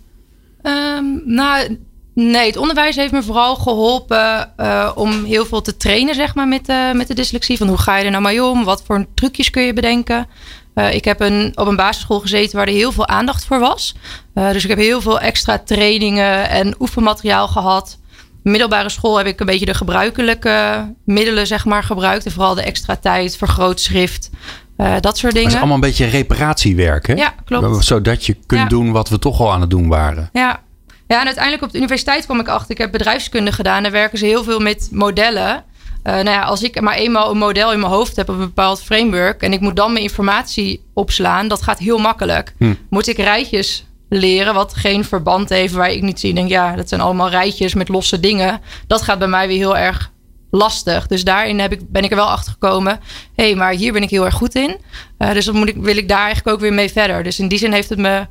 [0.63, 1.79] Ehm, nou,
[2.15, 6.49] nee, het onderwijs heeft me vooral geholpen eh, om heel veel te trainen, zeg maar,
[6.49, 7.57] met, eh, met de dyslexie.
[7.57, 8.65] Van hoe ga je er nou mee om?
[8.65, 10.27] Wat voor trucjes kun je bedenken?
[10.91, 13.95] Ik heb een, op een basisschool gezeten waar er heel veel aandacht voor was.
[14.35, 17.99] Dus ik heb heel veel extra trainingen en oefenmateriaal gehad.
[18.43, 22.25] Middelbare school heb ik een beetje de gebruikelijke middelen, zeg maar, gebruikt.
[22.25, 24.31] En vooral de extra tijd, vergrootschrift,
[24.83, 25.49] eh, dat soort dingen.
[25.51, 27.15] is allemaal een beetje reparatiewerk, hè?
[27.15, 27.85] Ja, klopt.
[27.85, 28.69] Zodat je kunt Ja.
[28.69, 30.29] doen wat we toch al aan het doen waren.
[30.33, 30.61] Ja.
[31.09, 32.71] ja, en uiteindelijk op de universiteit kwam ik achter.
[32.71, 33.83] Ik heb bedrijfskunde gedaan.
[33.83, 35.65] Daar werken ze heel veel met modellen.
[36.03, 38.41] Eh, nou ja, als ik maar eenmaal een model in mijn hoofd heb, op een
[38.41, 39.43] bepaald framework.
[39.43, 42.55] en ik moet dan mijn informatie opslaan, dat gaat heel makkelijk.
[42.59, 42.75] Hm.
[42.91, 46.35] Moet ik rijtjes leren, wat geen verband heeft, waar ik niet zie.
[46.35, 48.61] Denk, ja, dat zijn allemaal rijtjes met losse dingen.
[48.87, 50.11] Dat gaat bij mij weer heel erg
[50.55, 51.07] lastig.
[51.07, 53.01] Dus daarin heb ik, ben ik er wel achter gekomen.
[53.35, 54.77] Hé, hey, maar hier ben ik heel erg goed in.
[55.19, 57.23] Eh, dus dan moet ik, wil ik daar eigenlijk ook weer mee verder.
[57.23, 58.27] Dus in die zin heeft het me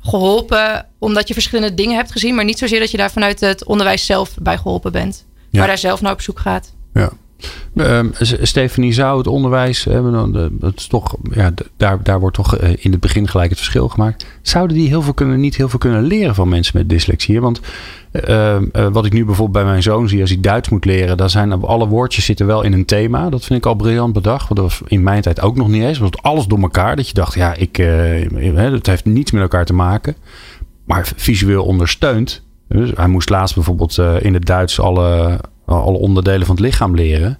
[0.00, 3.64] geholpen omdat je verschillende dingen hebt gezien, maar niet zozeer dat je daar vanuit het
[3.64, 5.26] onderwijs zelf bij geholpen bent.
[5.50, 5.58] Ja.
[5.58, 6.74] Maar daar zelf naar op zoek gaat.
[6.94, 7.12] Ja.
[7.76, 9.84] Ehm, S- Stephanie, zou het onderwijs,
[10.60, 13.88] het is toch, ja, daar, daar wordt toch eh, in het begin gelijk het verschil
[13.88, 14.26] gemaakt.
[14.42, 17.40] Zouden die heel veel kunnen, niet heel veel kunnen leren van mensen met dyslexie?
[17.40, 17.60] Want
[18.10, 21.16] eh, eh, wat ik nu bijvoorbeeld bij mijn zoon zie, als hij Duits moet leren,
[21.16, 23.30] dan zijn alle woordjes zitten wel in een thema.
[23.30, 24.48] Dat vind ik al briljant bedacht.
[24.48, 25.98] Want dat was in mijn tijd ook nog niet eens.
[25.98, 26.96] Was het alles door elkaar.
[26.96, 30.16] Dat je dacht, ja, ik, eh, het heeft niets met elkaar te maken.
[30.84, 32.42] Maar visueel ondersteund.
[32.68, 35.40] Dus hij moest laatst bijvoorbeeld eh, in het Duits alle,
[35.76, 37.38] alle onderdelen van het lichaam leren.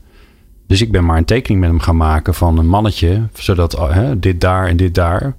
[0.66, 3.28] Dus ik ben maar een tekening met hem gaan maken van een mannetje.
[3.34, 5.36] Zodat eh, hè, dit daar en dit daar.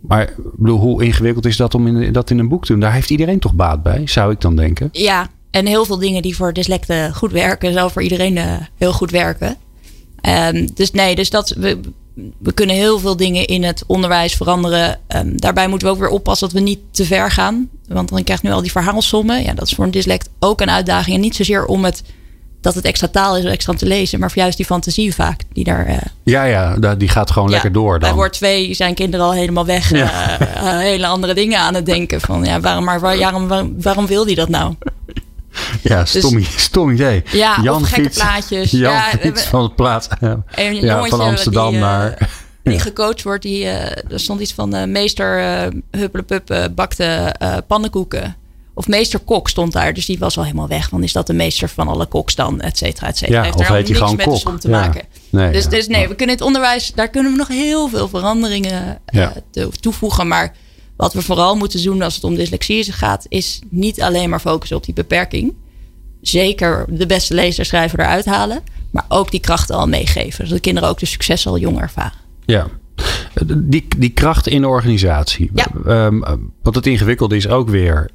[0.00, 2.80] Maar bedoel, hoe ingewikkeld is dat om in, dat in een boek te doen?
[2.80, 4.88] Daar heeft iedereen toch baat bij, zou ik dan denken.
[4.92, 8.92] Ja, en heel veel dingen die voor dyslecten goed werken, zal voor iedereen eh, heel
[8.92, 9.56] goed werken.
[10.20, 11.80] Ehm, dus nee, dus dat, we,
[12.38, 14.98] we kunnen heel veel dingen in het onderwijs veranderen.
[15.06, 17.68] Ehm, daarbij moeten we ook weer oppassen dat we niet te ver gaan.
[17.86, 19.42] Want dan krijg je nu al die verhaalsommen.
[19.42, 21.16] Ja, dat is voor een dyslect ook een uitdaging.
[21.16, 22.02] En niet zozeer om het
[22.74, 25.64] dat het extra taal is, extra te lezen, maar voor juist die fantasie vaak die
[25.64, 25.86] daar.
[25.86, 28.18] eh, Ja, ja, die gaat gewoon ja, lekker door Bij dan.
[28.18, 29.90] woord 2 zijn kinderen al helemaal weg.
[29.90, 30.38] Ja.
[30.38, 32.20] eh, eh, hele andere dingen aan het denken.
[32.20, 33.48] Van ja, waarom, maar waar- waarom,
[33.82, 34.74] waarom, wil die dat nou?
[35.82, 37.22] Ja, stom, stom idee.
[37.22, 38.70] Dus- Ja, Jan of gekke fiets- plaatjes.
[38.70, 40.08] Jan Ja, fiets van het plaats.
[40.80, 42.28] Ja, van Amsterdam die, naar...
[42.62, 43.42] Die gecoacht wordt.
[43.42, 47.34] Die, eh, er stond iets van eh, meester eh Huppelepup bakte
[47.66, 48.36] pannenkoeken.
[48.78, 49.94] Of meester Kok stond daar.
[49.94, 50.90] Dus die was al helemaal weg.
[50.90, 52.60] Want is dat de meester van alle koks dan?
[52.60, 53.38] Et cetera, et cetera.
[53.38, 54.40] Ja, Heeft daar hij niks gewoon met de kok?
[54.40, 54.80] som te Ja.
[54.80, 55.02] maken.
[55.30, 55.70] Nee, dus, ja.
[55.70, 56.92] dus nee, we kunnen het onderwijs...
[56.94, 59.26] Daar kunnen we nog heel veel veranderingen eh,
[59.80, 60.28] toevoegen.
[60.28, 60.54] Maar
[60.96, 63.26] wat we vooral moeten doen als het om dyslexie gaat...
[63.28, 65.54] is niet alleen maar focussen op die beperking.
[66.20, 68.62] Zeker de beste lezer schrijver eruit halen.
[68.90, 70.32] Maar ook die krachten al meegeven.
[70.44, 72.18] Zodat de kinderen ook de succes al jong ervaren.
[72.46, 72.66] Ja.
[73.56, 75.50] Die, die kracht in de organisatie.
[75.54, 75.66] Ja.
[75.86, 76.20] Ehm,
[76.62, 78.10] wat het ingewikkelde is ook weer.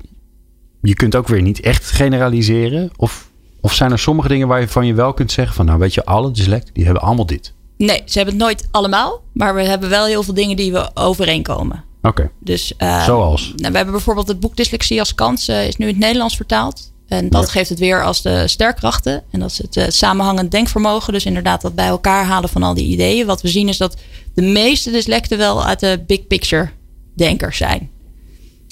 [0.83, 2.91] Je kunt ook weer niet echt generaliseren.
[2.95, 3.29] Of,
[3.61, 6.31] of zijn er sommige dingen waarvan je wel kunt zeggen van nou weet je, alle
[6.31, 7.53] dyslecten die hebben allemaal dit.
[7.77, 9.21] Nee, ze hebben het nooit allemaal.
[9.33, 11.83] Maar we hebben wel heel veel dingen die we overeenkomen.
[12.01, 12.31] Oké.
[12.39, 13.53] Dus, uh, Zoals?
[13.55, 15.49] Nou, we hebben bijvoorbeeld het boek Dyslexie als kans.
[15.49, 16.91] Uh, is nu in het Nederlands vertaald.
[17.07, 19.23] En dat geeft het weer als de sterkrachten.
[19.31, 21.13] En dat is het uh, samenhangend denkvermogen.
[21.13, 23.25] Dus inderdaad dat bij elkaar halen van al die ideeën.
[23.25, 23.97] Wat we zien is dat
[24.33, 26.69] de meeste dyslecten wel uit de big picture
[27.15, 27.89] denkers zijn.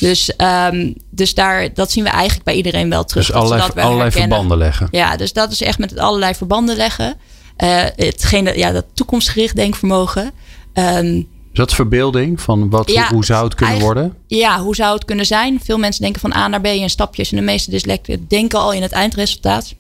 [0.02, 3.26] Dus, um, dus daar, dat zien we eigenlijk bij iedereen wel terug.
[3.26, 4.88] Dus allerlei, dat allerlei verbanden leggen.
[4.92, 7.16] Ja, dus dat is echt met het allerlei verbanden leggen.
[7.58, 10.32] Uh, hetgene, ja, dat toekomstgericht denkvermogen.
[10.74, 14.16] Um, is dat verbeelding van wat, ja, hoe zou het kunnen worden?
[14.28, 15.60] Ja, hoe zou het kunnen zijn?
[15.64, 17.32] Veel mensen denken van A naar B in stapjes.
[17.32, 19.74] En de meeste dyslecten denken al in het eindresultaat.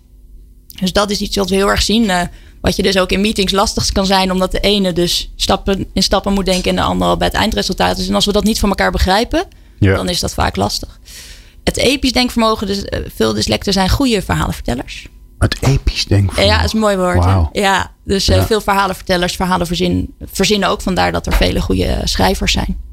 [0.79, 2.03] Dus dat is iets wat we heel erg zien.
[2.03, 2.21] Uh,
[2.61, 4.31] wat je dus ook in meetings lastig kan zijn.
[4.31, 6.69] Omdat de ene dus stappen, in stappen moet denken.
[6.69, 8.07] En de andere al bij het eindresultaat is.
[8.07, 9.43] En als we dat niet van elkaar begrijpen.
[9.89, 9.95] Ja.
[9.95, 10.99] Dan is dat vaak lastig.
[11.63, 12.67] Het episch denkvermogen.
[12.67, 15.07] Dus uh, veel dyslecten zijn goede verhalenvertellers.
[15.39, 16.45] Het episch denkvermogen.
[16.45, 17.23] Ja, dat is een mooi woord.
[17.23, 17.49] Wow.
[17.51, 18.45] Ja, dus ja.
[18.45, 20.81] veel verhalenvertellers, verhalen verzin, verzinnen ook.
[20.81, 22.90] Vandaar dat er vele goede schrijvers zijn.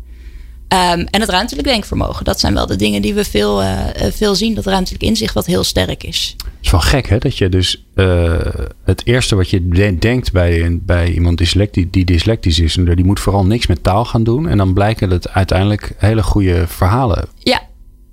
[0.73, 2.25] Um, en het ruimtelijk denkvermogen.
[2.25, 4.55] Dat zijn wel de dingen die we veel, uh, veel zien.
[4.55, 6.35] Dat ruimtelijk inzicht wat heel sterk is.
[6.37, 7.19] Het is wel gek hè.
[7.19, 8.37] Dat je dus uh,
[8.85, 12.75] het eerste wat je de denkt bij, bij iemand dyslecti die dyslectisch is.
[12.75, 14.49] Die moet vooral niks met taal gaan doen.
[14.49, 17.29] En dan blijken het uiteindelijk hele goede verhalen.
[17.39, 17.63] Ja,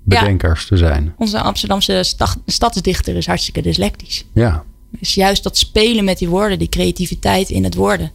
[0.02, 0.66] bedenkers ja.
[0.68, 1.14] te zijn.
[1.18, 4.24] Onze Amsterdamse stad, stadsdichter is hartstikke dyslectisch.
[4.34, 4.64] Ja.
[4.98, 8.12] Dus juist dat spelen met die woorden, die creativiteit in het woorden.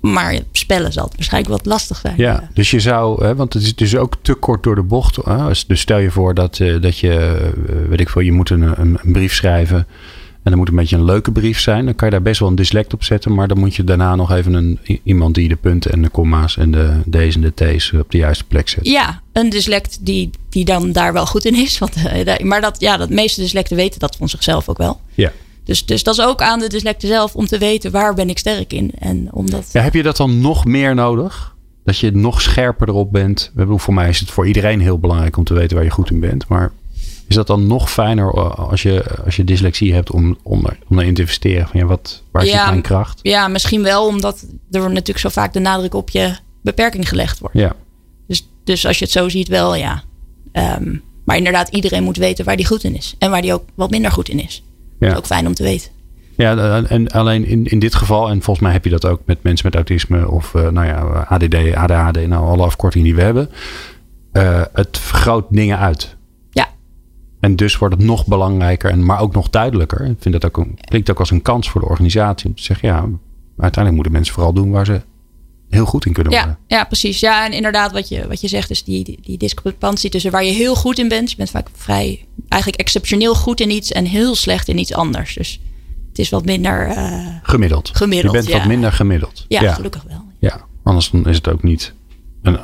[0.00, 2.14] Maar spellen zal het waarschijnlijk wat lastig zijn.
[2.16, 2.48] Ja, ja.
[2.54, 5.16] dus je zou, hè, want het is dus ook te kort door de bocht.
[5.16, 5.46] Hè?
[5.66, 8.62] Dus stel je voor dat, uh, dat je, uh, weet ik veel, je moet een,
[8.62, 9.86] een, een brief schrijven.
[10.42, 11.84] En dan moet een beetje een leuke brief zijn.
[11.84, 13.34] Dan kan je daar best wel een dyslect op zetten.
[13.34, 16.56] Maar dan moet je daarna nog even een, iemand die de punten en de komma's
[16.56, 18.86] en de D's en de T's op de juiste plek zet.
[18.86, 21.78] Ja, een dyslect die, die dan daar wel goed in is.
[21.78, 21.94] Want,
[22.42, 25.00] maar dat, ja, dat meeste dyslecten weten dat van zichzelf ook wel.
[25.14, 25.32] Ja.
[25.68, 28.38] Dus, dus dat is ook aan de dyslecten zelf om te weten waar ben ik
[28.38, 28.92] sterk in.
[28.98, 31.54] En omdat, ja, heb je dat dan nog meer nodig?
[31.84, 33.52] Dat je nog scherper erop bent.
[33.56, 36.20] Voor mij is het voor iedereen heel belangrijk om te weten waar je goed in
[36.20, 36.48] bent.
[36.48, 36.72] Maar
[37.26, 41.14] is dat dan nog fijner als je, als je dyslexie hebt om, om, om erin
[41.14, 41.68] te investeren?
[41.68, 43.20] Van ja, wat, waar ja, zit mijn kracht?
[43.22, 47.58] Ja, misschien wel, omdat er natuurlijk zo vaak de nadruk op je beperking gelegd wordt.
[47.58, 47.76] Ja.
[48.26, 50.02] Dus, dus als je het zo ziet, wel ja.
[50.52, 53.14] Um, maar inderdaad, iedereen moet weten waar die goed in is.
[53.18, 54.62] En waar die ook wat minder goed in is.
[54.98, 55.06] Ja.
[55.06, 55.90] Dat is ook fijn om te weten.
[56.36, 59.42] Ja, en alleen in, in dit geval, en volgens mij heb je dat ook met
[59.42, 63.48] mensen met autisme of uh, nou ja, ADD, ADHD, nou alle afkortingen die we hebben.
[64.32, 66.16] Uh, het vergroot dingen uit.
[66.50, 66.68] Ja.
[67.40, 70.04] En dus wordt het nog belangrijker, en, maar ook nog duidelijker.
[70.04, 72.62] Ik vind dat ook een, klinkt ook als een kans voor de organisatie om te
[72.62, 72.96] zeggen, ja,
[73.56, 75.00] uiteindelijk moeten mensen vooral doen waar ze
[75.68, 76.58] heel goed in kunnen worden.
[76.66, 77.20] Ja, ja precies.
[77.20, 80.44] Ja, en inderdaad, wat je, wat je zegt, is die, die, die discrepantie tussen waar
[80.44, 81.30] je heel goed in bent.
[81.30, 85.34] Je bent vaak vrij, eigenlijk exceptioneel goed in iets en heel slecht in iets anders.
[85.34, 85.60] Dus
[86.08, 86.88] het is wat minder.
[86.88, 87.90] Uh, gemiddeld.
[87.92, 88.34] gemiddeld.
[88.34, 88.58] Je bent ja.
[88.58, 89.44] wat minder gemiddeld.
[89.48, 90.24] Ja, ja, gelukkig wel.
[90.38, 91.92] Ja, anders dan is het ook niet.
[92.42, 92.58] Een,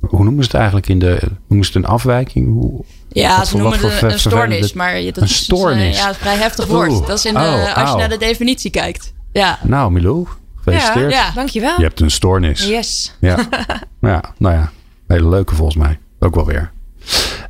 [0.00, 1.18] hoe noemen ze het eigenlijk in de.
[1.48, 2.52] Noemen ze het een afwijking?
[2.52, 4.72] Hoe, ja, ze noemen het een, een stoornis.
[4.72, 5.88] Maar dat een stoornis.
[5.88, 7.06] Is, uh, ja, een vrij heftig woord.
[7.06, 9.12] Dat is in de, Oh, als je naar de definitie kijkt.
[9.32, 9.58] Ja.
[9.62, 10.26] Nou, Milou,
[10.62, 11.12] gefeliciteerd.
[11.12, 11.30] Ja.
[11.34, 11.74] Dankjewel.
[11.76, 12.68] Je hebt een stoornis.
[12.68, 13.16] Yes.
[13.20, 13.36] Ja.
[14.00, 14.70] ja, nou ja.
[15.06, 15.98] Hele leuke volgens mij.
[16.18, 16.70] Ook wel weer.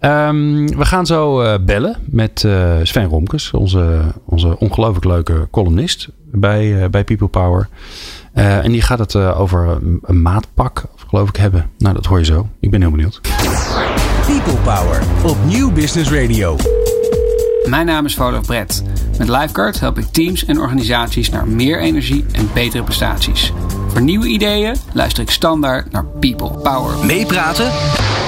[0.01, 6.09] Um, we gaan zo uh, bellen met uh, Sven Romkes, onze, onze ongelooflijk leuke columnist
[6.25, 7.69] bij, uh, bij People Power.
[8.33, 11.71] en die gaat het over een, een maatpak, geloof ik, hebben.
[11.79, 12.49] Nou, dat hoor je zo.
[12.61, 13.21] Ik ben heel benieuwd.
[14.27, 16.57] People Power op Nieuw Business Radio.
[17.69, 18.83] Mijn naam is Volof Brett.
[19.21, 23.53] Met Lifeguard help ik teams en organisaties naar meer energie en betere prestaties.
[23.89, 27.07] Voor nieuwe ideeën luister ik standaard naar People Power.
[27.07, 27.67] Meepraten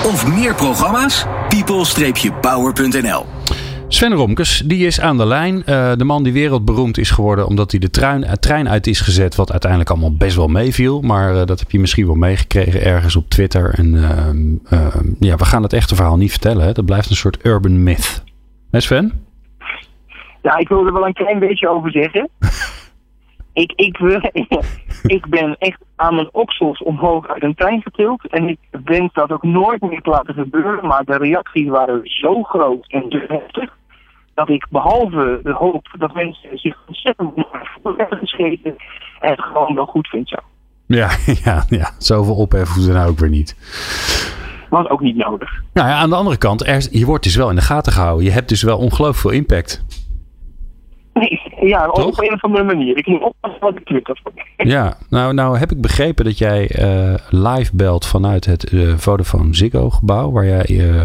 [0.05, 1.25] of meer programma's?
[1.49, 3.27] people-power.nl
[3.89, 5.63] Sven Romkes, die is aan de lijn.
[5.67, 9.01] Uh, de man die wereldberoemd is geworden omdat hij de trein, uh, trein uit is
[9.01, 9.35] gezet.
[9.35, 11.01] Wat uiteindelijk allemaal best wel meeviel.
[11.01, 13.75] Maar uh, dat heb je misschien wel meegekregen ergens op Twitter.
[13.75, 13.93] En
[15.19, 16.67] ja, we gaan het echte verhaal niet vertellen.
[16.67, 16.73] Hè?
[16.73, 18.23] Dat blijft een soort urban myth.
[18.71, 19.31] Hè Sven?
[20.43, 22.29] Ja, ik wil er wel een klein beetje over zeggen.
[23.53, 23.99] ik, ik,
[25.17, 28.29] ik ben echt aan mijn oksels omhoog uit een trein getild.
[28.29, 30.87] En ik denk dat ook nooit meer te laten gebeuren.
[30.87, 33.77] Maar de reacties waren zo groot en zo heftig.
[34.35, 37.33] Dat ik behalve de hoop dat mensen zich ontzettend
[37.83, 38.77] voor hebben gescheten.
[39.21, 40.37] En het gewoon wel goed vindt zo.
[40.87, 41.11] Ja,
[41.45, 41.91] ja, ja.
[41.99, 43.57] zoveel ophef hoeft er nou ook weer niet.
[44.71, 45.63] Was ook niet nodig.
[45.73, 48.25] Nou ja, aan de andere kant, er, je wordt dus wel in de gaten gehouden.
[48.25, 49.85] Je hebt dus wel ongelooflijk veel impact.
[51.69, 52.07] Ja, Toch?
[52.07, 52.97] op een of andere manier.
[52.97, 54.21] Ik moet oppassen wat ik twitter.
[54.57, 59.55] Ja, nou, nou heb ik begrepen dat jij uh, live belt vanuit het uh, Vodafone
[59.55, 60.31] Ziggo gebouw.
[60.31, 61.01] Waar jij uh,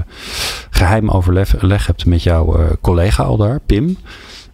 [0.69, 3.97] geheim overleg hebt met jouw collega al daar, Pim.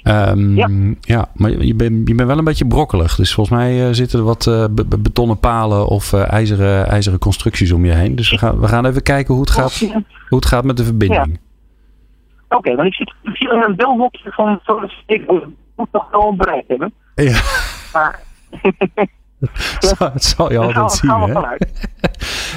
[0.03, 0.69] Um, ja.
[1.01, 3.15] ja, maar je bent je bent wel een beetje brokkelig.
[3.15, 4.69] Dus volgens mij zitten er wat
[5.01, 8.15] betonnen palen of ijzeren, ijzeren constructies om je heen.
[8.15, 9.79] Dus we gaan, we gaan even kijken hoe het gaat,
[10.29, 11.39] hoe het gaat met de verbinding.
[12.45, 14.59] Oké, okay, want ik zit hier in een belhokje van
[15.05, 15.25] ik
[15.75, 16.93] moet nog wel bereikt hebben.
[17.15, 17.39] Ja.
[17.93, 18.19] Maar...
[20.13, 21.41] het, zal, je altijd zien, hè?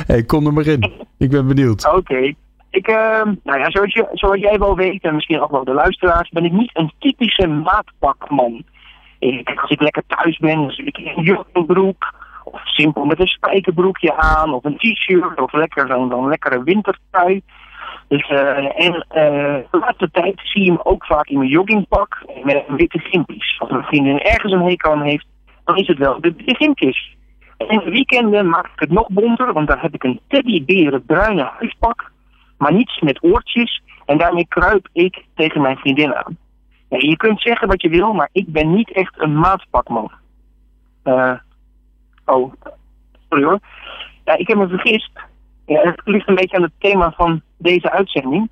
[0.13, 0.93] hey, kom er maar in.
[1.19, 1.95] Ik ben benieuwd.
[1.95, 2.35] Oké.
[2.71, 5.73] Ik, uh, nou ja, zoals, je, zoals jij wel weet, en misschien ook wel de
[5.73, 8.65] luisteraars, ben ik niet een typische maatpakman.
[9.19, 13.21] Ik, als ik lekker thuis ben, dan zit ik in een joggingbroek, of simpel met
[13.21, 17.43] een spijkerbroekje aan, of een t-shirt, of lekker zo'n lekkere wintertrui.
[18.09, 22.25] Dus, uh, en uh, de laatste tijd zie je hem ook vaak in mijn joggingpak
[22.45, 23.57] met een witte gimpies.
[23.59, 25.27] Als een vriendin ergens een hekel aan heeft,
[25.65, 27.17] dan is het wel de witte gimpies.
[27.57, 31.05] En in de weekenden maak ik het nog bonter, want dan heb ik een teddyberen
[31.05, 32.11] bruine huispak,
[32.59, 33.83] maar niets met oortjes.
[34.05, 36.37] En daarmee kruip ik tegen mijn vriendin aan.
[36.89, 40.11] Je kunt zeggen wat je wil, maar ik ben niet echt een maatpakman.
[41.05, 41.33] Uh,
[42.25, 42.53] oh,
[43.29, 43.59] sorry hoor.
[44.25, 45.11] Ja, ik heb me vergist.
[45.67, 48.49] Ja, het ligt een beetje aan het thema van deze uitzending.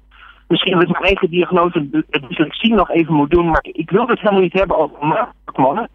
[0.49, 4.21] Misschien dat ik mijn eigen diagnose dyslexie nog even moet doen, maar ik wil het
[4.21, 5.89] helemaal niet hebben over maatmannen,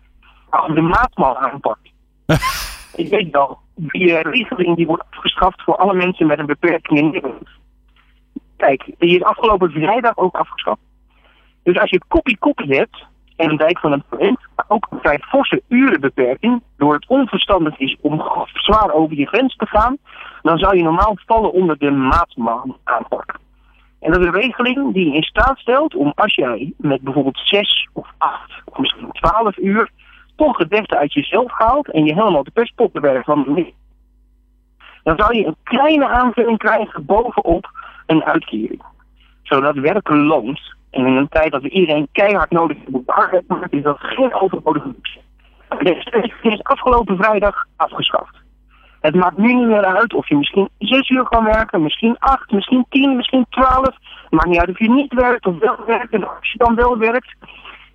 [0.49, 1.91] over de maatman aanpakt.
[3.03, 6.99] ik weet wel, die uh, regeling die wordt afgeschaft voor alle mensen met een beperking
[6.99, 7.49] in Nederland.
[8.57, 10.81] Kijk, die is afgelopen vrijdag ook afgeschaft.
[11.63, 13.05] Dus als je kopie-kopie hebt,
[13.39, 17.77] en een dijk van een project, maar ook een vrij forse urenbeperking, door het onverstandig
[17.77, 18.23] is om
[18.53, 19.97] zwaar over je grens te gaan,
[20.41, 23.39] dan zou je normaal vallen onder de maatman aanpak.
[23.99, 27.89] En dat is een regeling die in staat stelt om als jij met bijvoorbeeld 6
[27.93, 29.89] of 8 of misschien 12 uur
[30.35, 33.73] toch het beste uit jezelf haalt en je helemaal de pestpoppenwerk van de
[35.03, 37.69] dan zou je een kleine aanvulling krijgen bovenop
[38.05, 38.83] een uitkering.
[39.43, 43.47] Zodat werken loont en in een tijd dat we iedereen keihard nodig hebben op arbeid
[43.47, 45.19] maken, is dat geen overbodige luxe.
[45.67, 48.37] Het is afgelopen vrijdag afgeschaft.
[49.01, 52.51] Het maakt nu niet meer uit of je misschien zes uur kan werken, misschien acht,
[52.51, 53.95] misschien tien, misschien twaalf.
[54.29, 56.13] Maakt niet uit of je niet werkt of wel werkt.
[56.13, 57.35] En als je dan wel werkt,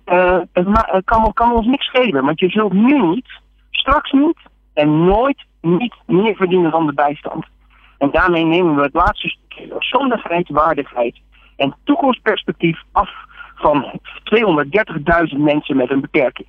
[0.05, 2.25] uh, het, kan, kan ons niks schelen.
[2.25, 3.27] Want je zult nu niet,
[3.71, 4.37] straks niet
[4.73, 7.45] en nooit niet meer verdienen dan de bijstand.
[7.97, 11.15] En daarmee nemen we het laatste stukje zondigheid, waardigheid
[11.55, 13.09] en toekomstperspectief af
[13.55, 13.99] van
[15.33, 16.47] 230.000 mensen met een beperking.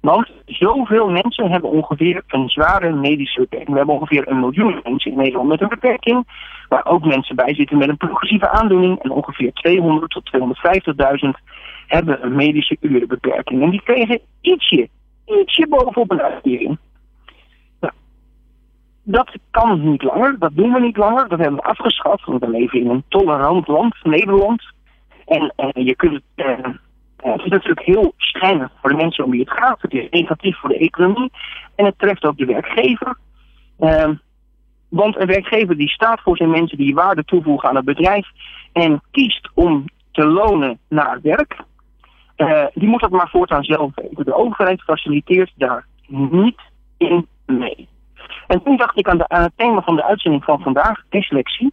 [0.00, 3.70] Want zoveel mensen hebben ongeveer een zware medische beperking.
[3.70, 6.26] We hebben ongeveer een miljoen mensen in Nederland met een beperking.
[6.68, 9.02] Waar ook mensen bij zitten met een progressieve aandoening.
[9.02, 10.30] En ongeveer 200 tot
[11.24, 11.28] 250.000
[11.86, 13.62] hebben een medische urenbeperking.
[13.62, 14.88] En die kregen ietsje,
[15.26, 16.78] ietsje bovenop een uitkering.
[19.10, 21.28] Dat kan niet langer, dat doen we niet langer.
[21.28, 24.62] Dat hebben we afgeschaft, want we leven in een tolerant land, Nederland.
[25.26, 26.48] En uh, je kunt het...
[26.48, 26.74] Uh,
[27.16, 29.82] het is natuurlijk heel schrijnend voor de mensen om wie het gaat.
[29.82, 31.30] Het is negatief voor de economie.
[31.74, 33.16] En het treft ook de werkgever.
[33.80, 34.08] Uh,
[34.88, 38.28] want een werkgever die staat voor zijn mensen die waarde toevoegen aan het bedrijf.
[38.72, 41.56] En kiest om te lonen naar werk.
[42.74, 44.24] Die moet dat maar voortaan zelf weten.
[44.24, 46.60] De overheid faciliteert daar niet
[46.96, 47.88] in mee.
[48.46, 51.72] En toen dacht ik aan, het thema van de uitzending van vandaag, dyslexie.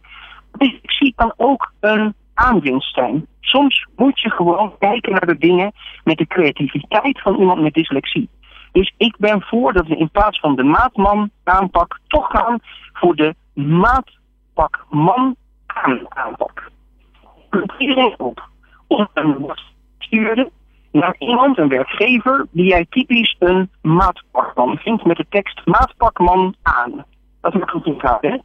[0.52, 3.26] Dyslexie kan ook een aanwinst zijn.
[3.40, 5.72] Soms moet je gewoon kijken naar de dingen
[6.04, 8.28] met de creativiteit van iemand met dyslexie.
[8.72, 12.58] Dus ik ben voor dat we in plaats van de maatman aanpak toch gaan
[12.92, 15.36] voor de maatpakman
[16.08, 16.70] aanpak.
[17.50, 18.48] Punt iedereen op
[18.86, 19.52] om een
[19.98, 20.50] sturen
[20.92, 27.04] naar iemand, een werkgever, die jij typisch een maatpakman vindt met de tekst maatpakman aan.
[27.40, 28.36] Dat moet goed ingaan, hè?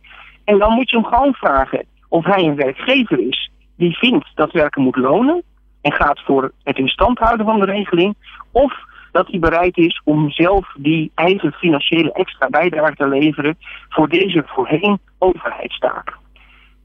[0.44, 4.52] En dan moet je hem gewoon vragen of hij een werkgever is die vindt dat
[4.52, 5.44] werken moet lonen
[5.82, 8.16] en gaat voor het in stand houden van de regeling,
[8.52, 8.74] of
[9.12, 13.58] dat hij bereid is om zelf die eigen financiële extra bijdrage te leveren
[13.90, 16.18] voor deze voorheen overheidstaak.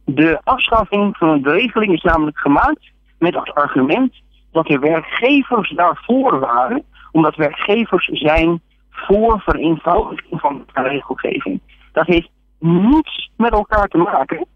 [0.04, 4.14] De afschaffing van de regeling is namelijk gemaakt met het argument
[4.52, 11.60] dat de werkgevers daarvoor waren, omdat werkgevers zijn voor vereenvoudiging van de regelgeving.
[11.92, 14.46] Dat heeft niets met elkaar te maken.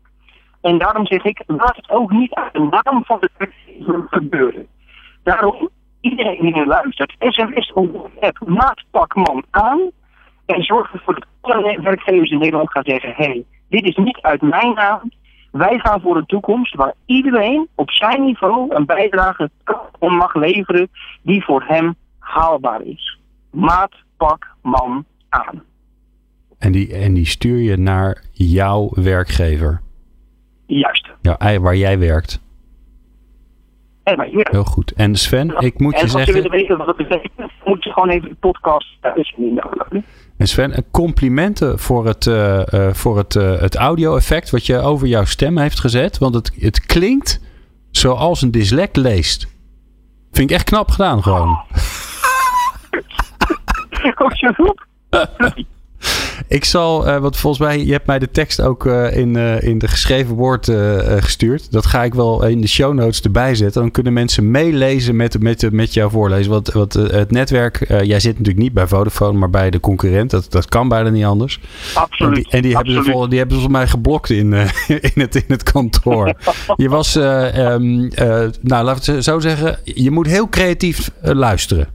[0.61, 4.67] En daarom zeg ik, laat het ook niet uit de naam van de werkgever gebeuren.
[5.23, 5.69] Daarom,
[6.01, 9.91] iedereen die nu luistert, sms op app maatpakman aan.
[10.47, 14.21] En zorg ervoor dat alle werkgevers in Nederland gaan zeggen, hé, hey, dit is niet
[14.21, 15.11] uit mijn naam.
[15.53, 19.51] Wij gaan voor een toekomst waar iedereen op zijn niveau een bijdrage
[19.99, 20.89] kan mag leveren
[21.23, 23.19] die voor hem haalbaar is.
[23.51, 25.63] Maatpakman aan.
[26.59, 29.81] En die, en die stuur je naar jouw werkgever?
[30.67, 31.11] Juist.
[31.21, 32.43] Ja, waar jij werkt.
[34.03, 34.47] En maar, ja.
[34.51, 34.93] Heel goed.
[34.93, 36.35] En Sven, ik moet en je als zeggen...
[36.35, 40.03] je willen weten wat het betekent, moet je gewoon even de podcast uh.
[40.43, 45.25] En Sven, complimenten voor het, uh, uh, voor het, het audio-effect wat je over jouw
[45.25, 46.19] stem heeft gezet.
[46.19, 47.41] Want het, het klinkt
[47.91, 49.47] zoals een dyslect leest.
[50.33, 51.59] Vind ik echt knap gedaan gewoon.
[55.11, 55.53] Oh?
[56.49, 59.63] Ik zal, uh, want volgens mij, je hebt mij de tekst ook uh, in, uh,
[59.63, 60.71] in de geschreven woord
[61.07, 61.73] gestuurd.
[61.73, 63.81] Dat ga ik wel in de show notes erbij zetten.
[63.81, 66.51] Dan kunnen mensen meelezen met, met, met jou voorlezen.
[66.51, 70.31] Want, want het netwerk, jij zit natuurlijk niet bij Vodafone, maar bij de concurrent.
[70.31, 71.61] Dat, dat kan bijna niet anders.
[71.95, 72.37] Absoluut.
[72.37, 74.53] En die, en die hebben, ze vol, die hebben ze volgens mij geblokt in,
[75.15, 76.35] in, het, in het kantoor.
[76.77, 78.09] je was, um,
[78.61, 81.89] nou laat ik het zo zeggen, je moet heel creatief luisteren.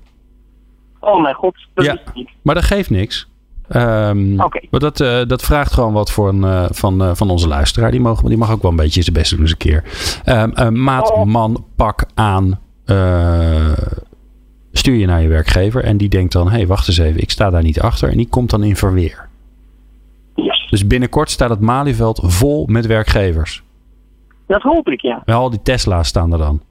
[1.00, 2.30] Oh mijn god, dat ja, is niet.
[2.42, 3.28] Maar dat geeft niks.
[3.76, 4.68] Um, okay.
[4.72, 7.92] Maar dat, uh, dat vraagt gewoon wat voor een, uh, van, uh, van onze luisteraar.
[7.92, 9.84] Die, mogen, die mag ook wel een beetje zijn best doen eens een keer.
[10.26, 11.24] Um, maat, Oh.
[11.26, 12.60] man, pak aan.
[14.72, 15.84] stuur je naar je werkgever.
[15.84, 17.22] En die denkt dan, hé, hey, wacht eens even.
[17.22, 18.10] Ik sta daar niet achter.
[18.10, 19.28] En die komt dan in verweer.
[20.36, 20.68] Yes.
[20.70, 23.64] Dus binnenkort staat het Malieveld vol met werkgevers.
[24.48, 25.22] Dat hoop ik, ja.
[25.26, 26.62] Al die Tesla's staan er dan.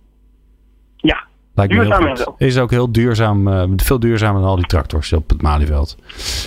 [0.97, 1.25] Ja.
[1.57, 2.35] Lijkt Duurzaam me en heel goed.
[2.39, 3.49] Is ook heel duurzaam.
[3.49, 5.97] Uh, veel duurzamer dan al die tractors op het Malieveld.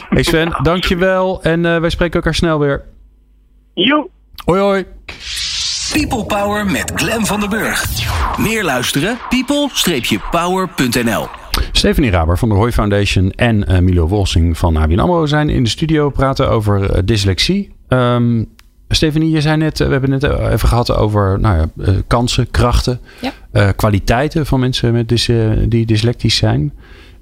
[0.09, 1.43] Hey Sven, dankjewel.
[1.43, 2.83] En uh, wij spreken elkaar snel weer.
[3.73, 4.09] Jo.
[4.45, 4.85] Hoi hoi.
[5.93, 7.85] People Power met Glen van der Burg.
[8.37, 9.17] Meer luisteren?
[9.29, 11.27] people-power.nl
[11.71, 15.63] Stephanie Raber van de Hoy Foundation en uh, Milo Wolsing van ABN AMRO zijn in
[15.63, 17.71] de studio praten over dyslexie.
[17.87, 18.47] Um,
[18.89, 22.52] Stephanie, je zei net, we hebben het net even gehad over nou ja, uh, kansen,
[22.52, 23.34] krachten, ja.
[23.54, 25.30] uh, kwaliteiten van mensen met dys,
[25.67, 26.73] die dyslectisch zijn.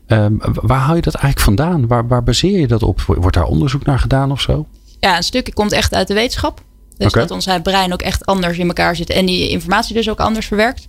[0.07, 1.87] Um, waar haal je dat eigenlijk vandaan?
[1.87, 3.01] Waar, waar, baseer je dat op?
[3.01, 4.67] Wordt daar onderzoek naar gedaan of zo?
[4.99, 6.61] Ja, een stukje komt echt uit de wetenschap.
[6.97, 7.21] Dus okay.
[7.21, 10.45] dat ons brein ook echt anders in elkaar zit en die informatie dus ook anders
[10.45, 10.87] verwerkt.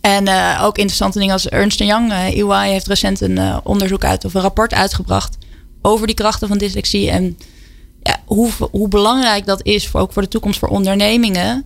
[0.00, 0.28] En
[0.60, 4.74] ook interessante dingen als Ernst Young, EY, heeft recent een onderzoek uit of een rapport
[4.74, 5.38] uitgebracht
[5.82, 7.36] over die krachten van dyslexie en
[8.02, 11.64] ja, hoe, hoe belangrijk dat is, voor, ook voor de toekomst voor ondernemingen.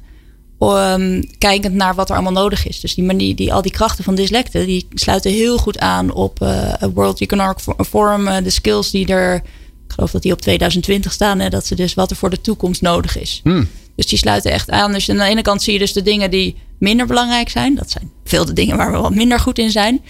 [0.61, 2.81] Um, kijkend naar wat er allemaal nodig is.
[2.81, 6.41] Dus die, manier, die, al die krachten van dyslecten, die sluiten heel goed aan op
[6.43, 8.27] uh, World Economic Forum.
[8.27, 11.39] Uh, de skills die er, ik geloof dat die op 2020 staan.
[11.39, 13.41] Hè, dat ze dus wat er voor de toekomst nodig is.
[13.43, 13.69] Hmm.
[13.97, 14.93] Dus die sluiten echt aan.
[14.93, 17.75] Dus aan de ene kant zie je dus de dingen die minder belangrijk zijn.
[17.75, 20.03] Dat zijn veel de dingen waar we wat minder goed in zijn.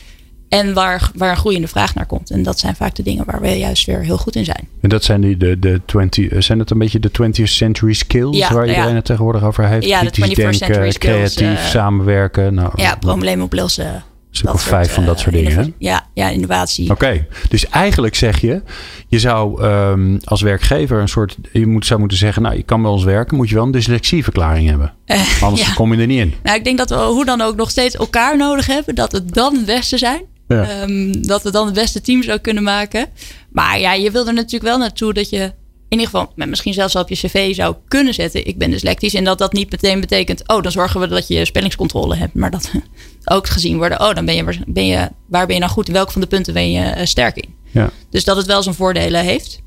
[0.48, 2.30] En waar, waar een groeiende vraag naar komt.
[2.30, 4.68] En dat zijn vaak de dingen waar we juist weer heel goed in zijn.
[4.80, 8.36] En dat zijn die de, de 20, zijn dat een beetje de 20th century skills
[8.36, 8.94] ja, waar iedereen ja.
[8.94, 9.86] het tegenwoordig over heeft?
[9.86, 11.34] Ja, de 21st denken, century skills.
[11.34, 12.54] creatief uh, samenwerken.
[12.54, 14.04] Nou, ja, probleemoplossen.
[14.30, 15.74] Stuk of vijf van dat soort uh, dingen.
[15.78, 16.90] Ja, ja, innovatie.
[16.90, 17.26] Oké, okay.
[17.48, 18.62] dus eigenlijk zeg je,
[19.08, 22.82] je zou um, als werkgever een soort, je moet, zou moeten zeggen, nou je kan
[22.82, 24.94] bij ons werken, moet je wel een dyslexieverklaring hebben.
[25.06, 25.74] Uh, Anders ja.
[25.74, 26.34] kom je er niet in.
[26.42, 29.34] Nou, ik denk dat we hoe dan ook nog steeds elkaar nodig hebben, dat het
[29.34, 30.22] dan het beste zijn.
[30.48, 30.82] Ja.
[30.82, 33.06] Um, dat we dan het beste team zou kunnen maken.
[33.50, 35.52] Maar ja, je wil er natuurlijk wel naartoe dat je
[35.88, 38.46] in ieder geval met misschien zelfs op je cv zou kunnen zetten.
[38.46, 39.14] Ik ben dyslectisch.
[39.14, 40.48] En dat dat niet meteen betekent.
[40.48, 42.34] Oh, dan zorgen we dat je spellingscontrole hebt.
[42.34, 42.70] Maar dat
[43.24, 44.00] ook gezien worden.
[44.00, 45.88] Oh, dan ben je, ben je waar ben je nou goed?
[45.88, 47.54] In welke van de punten ben je uh, sterk in?
[47.70, 47.90] Ja.
[48.10, 49.60] Dus dat het wel zijn voordelen heeft.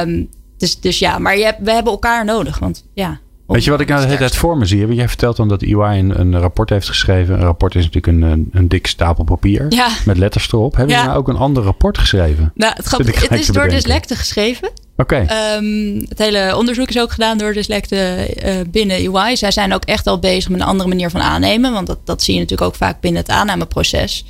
[0.00, 2.58] Um, dus, dus ja, maar je hebt, we hebben elkaar nodig.
[2.58, 3.20] Want ja.
[3.52, 4.94] Weet je wat ik nou de hele tijd voor me zie?
[4.94, 7.34] Jij vertelt dan dat EY een, een, rapport heeft geschreven.
[7.34, 9.66] Een rapport is natuurlijk een, een, dik stapel papier.
[9.68, 9.88] Ja.
[10.04, 10.76] Met letters erop.
[10.76, 11.00] Hebben Ja.
[11.00, 12.52] ze nou ook een ander rapport geschreven?
[12.54, 14.70] Nou, het, grappig, het is door dyslecten geschreven.
[14.96, 15.26] Oké.
[15.56, 19.36] Um, het hele onderzoek is ook gedaan door dyslecten uh, binnen UI.
[19.36, 21.72] Zij zijn ook echt al bezig met een andere manier van aannemen.
[21.72, 24.24] Want dat, dat zie je natuurlijk ook vaak binnen het aannameproces.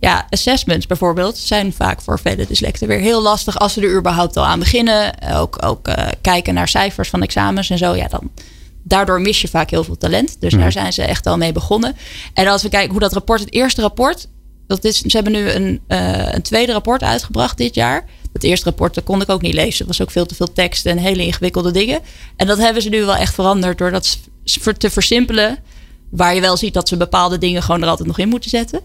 [0.00, 4.36] Ja, assessments bijvoorbeeld zijn vaak voor vele dyslecten weer heel lastig als ze er überhaupt
[4.36, 5.14] al aan beginnen.
[5.34, 7.94] Ook, ook uh, kijken naar cijfers van examens en zo.
[7.94, 8.30] Ja, dan,
[8.88, 10.36] daardoor mis je vaak heel veel talent.
[10.40, 10.62] Dus Mhm.
[10.62, 11.96] daar zijn ze echt al mee begonnen.
[12.34, 14.26] En als we kijken hoe dat rapport, het eerste rapport,
[14.66, 18.04] dat is, ze hebben nu een, uh, een tweede rapport uitgebracht dit jaar.
[18.32, 19.80] Het eerste rapport dat kon ik ook niet lezen.
[19.80, 22.00] Er was ook veel te veel tekst en hele ingewikkelde dingen.
[22.36, 24.18] En dat hebben ze nu wel echt veranderd door dat
[24.78, 25.58] te versimpelen.
[26.10, 28.80] Waar je wel ziet dat ze bepaalde dingen gewoon er altijd nog in moeten zetten.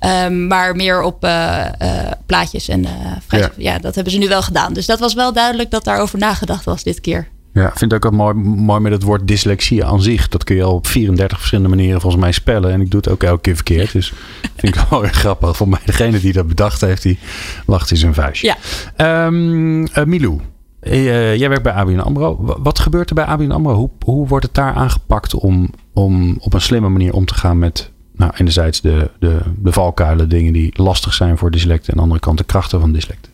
[0.00, 2.86] Um, maar meer op uh, uh, plaatjes en
[3.26, 3.50] vrij, ja.
[3.56, 4.72] ja, dat hebben ze nu wel gedaan.
[4.72, 7.28] Dus dat was wel duidelijk dat daarover nagedacht was dit keer.
[7.52, 10.28] Ja, ik vind het ook wel mooi, mooi met het woord dyslexie aan zich.
[10.28, 12.72] Dat kun je al op 34 verschillende manieren volgens mij spellen.
[12.72, 13.92] En ik doe het ook elke keer verkeerd.
[13.92, 14.12] Dus
[14.56, 15.56] vind ik wel erg grappig.
[15.56, 17.18] Voor mij, degene die dat bedacht heeft, die
[17.66, 18.56] lacht in zijn vuistje.
[18.96, 19.26] Ja.
[19.26, 20.40] Um, uh, Milou,
[20.82, 22.56] uh, jij werkt bij ABN AMRO.
[22.62, 23.74] Wat gebeurt er bij ABN AMRO?
[23.74, 27.58] Hoe, hoe wordt het daar aangepakt om, om op een slimme manier om te gaan
[27.58, 27.90] met...
[28.16, 31.86] Nou, enerzijds de, de, de valkuilen, dingen die lastig zijn voor dyslecten.
[31.86, 33.32] En aan de andere kant de krachten van dyslecten.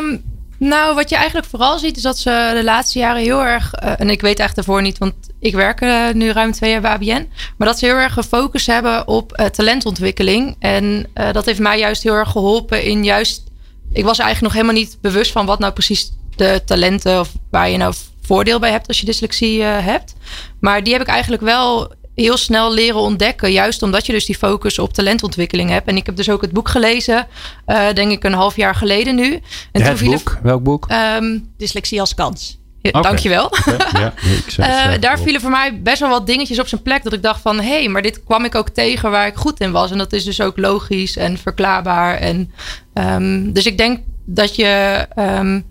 [0.00, 0.22] Um,
[0.60, 3.92] Nou, wat je eigenlijk vooral ziet is dat ze de laatste jaren heel erg, uh,
[4.00, 6.90] en ik weet echt ervoor niet, want ik werk uh, nu ruim twee jaar bij
[6.90, 10.56] ABN, maar dat ze heel erg gefocust hebben op uh, talentontwikkeling.
[10.58, 13.42] En dat heeft mij juist heel erg geholpen in juist,
[13.92, 17.70] ik was eigenlijk nog helemaal niet bewust van wat nou precies de talenten of waar
[17.70, 20.14] je nou voordeel bij hebt als je dyslexie hebt.
[20.60, 23.52] Maar die heb ik eigenlijk wel heel snel leren ontdekken.
[23.52, 25.88] Juist omdat je dus die focus op talentontwikkeling hebt.
[25.88, 27.26] En ik heb dus ook het boek gelezen,
[27.66, 29.40] uh, denk ik een half jaar geleden nu.
[29.72, 30.38] En ja, toen boek?
[30.42, 30.86] Welk boek?
[31.18, 32.58] Um, Dyslexie als kans.
[32.82, 33.02] Ja, okay.
[33.02, 33.52] Dankjewel.
[33.92, 34.14] Ja,
[34.56, 37.02] ja, uh, daar vielen voor mij best wel wat dingetjes op zijn plek.
[37.02, 39.60] Dat ik dacht van, hé, hey, maar dit kwam ik ook tegen waar ik goed
[39.60, 39.90] in was.
[39.90, 42.16] En dat is dus ook logisch en verklaarbaar.
[42.16, 42.52] En,
[42.94, 45.06] um, dus ik denk dat je...
[45.16, 45.68] Um,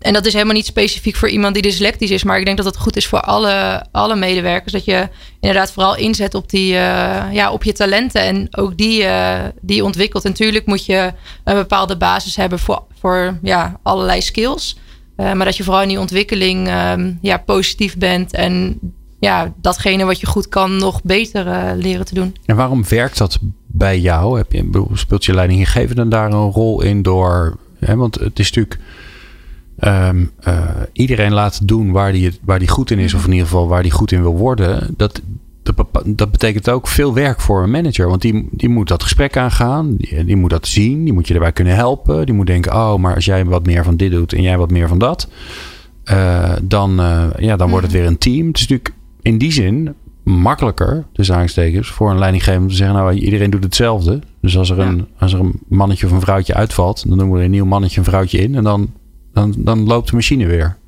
[0.00, 2.24] en dat is helemaal niet specifiek voor iemand die dyslectisch is.
[2.24, 4.72] Maar ik denk dat het goed is voor alle, alle medewerkers.
[4.72, 5.08] Dat je
[5.40, 8.22] inderdaad vooral inzet op, die, uh, ja, op je talenten.
[8.22, 10.24] En ook die, uh, die ontwikkelt.
[10.24, 11.12] En natuurlijk moet je
[11.44, 14.78] een bepaalde basis hebben voor, voor ja, allerlei skills.
[15.16, 18.32] Uh, maar dat je vooral in die ontwikkeling um, ja, positief bent.
[18.32, 18.78] En
[19.18, 22.36] ja, datgene wat je goed kan nog beter leren te doen.
[22.46, 24.36] En waarom werkt dat bij jou?
[24.36, 27.58] Heb je, speelt je leidinggevende daar een rol in door...
[27.78, 28.80] Hè, want het is natuurlijk
[29.84, 33.46] um, uh, iedereen laten doen waar die, waar die goed in is, of in ieder
[33.46, 35.22] geval waar die goed in wil worden, dat,
[35.62, 38.08] dat, dat betekent ook veel werk voor een manager.
[38.08, 41.34] Want die, die moet dat gesprek aangaan, die, die moet dat zien, die moet je
[41.34, 42.26] erbij kunnen helpen.
[42.26, 44.70] Die moet denken: oh, maar als jij wat meer van dit doet en jij wat
[44.70, 45.28] meer van dat,
[46.04, 48.46] uh, dan, uh, ja, dan wordt het weer een team.
[48.46, 53.12] Het is natuurlijk in die zin makkelijker, de aanstekens, voor een leidinggevende te zeggen: Nou,
[53.12, 54.20] iedereen doet hetzelfde.
[54.40, 57.38] Dus als er, een, als er een mannetje of een vrouwtje uitvalt, dan doen we
[57.38, 58.54] er een nieuw mannetje, een vrouwtje in.
[58.54, 58.90] En dan
[59.32, 60.78] dan, dan loopt de machine weer.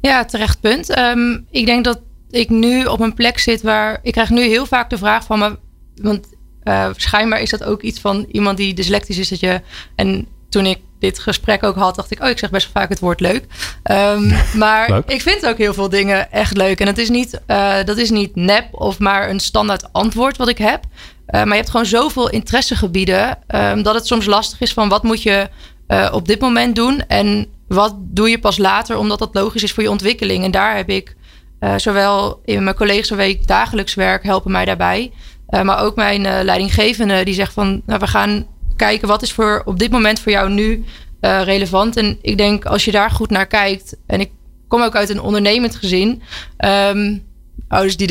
[0.00, 0.98] Ja, terecht punt.
[0.98, 3.98] Um, ik denk dat ik nu op een plek zit waar.
[4.02, 5.58] Ik krijg nu heel vaak de vraag van me.
[5.94, 6.26] Want
[6.64, 9.28] uh, schijnbaar is dat ook iets van iemand die dyslectisch is.
[9.28, 9.60] Dat je,
[9.94, 12.88] en toen ik dit gesprek ook had, dacht ik, oh, ik zeg best wel vaak
[12.90, 13.44] het woord leuk.
[13.90, 16.80] Um, maar ik vind ook heel veel dingen echt leuk.
[16.80, 20.48] En het is niet, uh, dat is niet nep of maar een standaard antwoord wat
[20.48, 20.84] ik heb.
[20.84, 20.92] Uh,
[21.30, 25.22] maar je hebt gewoon zoveel interessegebieden um, dat het soms lastig is van wat moet
[25.22, 25.48] je
[25.88, 29.72] uh, op dit moment doen en wat doe je pas later, omdat dat logisch is
[29.72, 30.44] voor je ontwikkeling.
[30.44, 31.16] En daar heb ik
[31.60, 35.12] uh, zowel in mijn collega's ik dagelijks werk, helpen mij daarbij.
[35.50, 38.46] Uh, maar ook mijn uh, leidinggevende die zegt van nou, we gaan
[38.76, 40.84] kijken wat is voor op dit moment voor jou nu
[41.20, 41.96] relevant.
[41.96, 44.30] En ik denk als je daar goed naar kijkt, en ik
[44.68, 46.22] kom ook uit een ondernemend gezin.
[46.64, 47.27] Um,
[47.68, 48.06] ouders die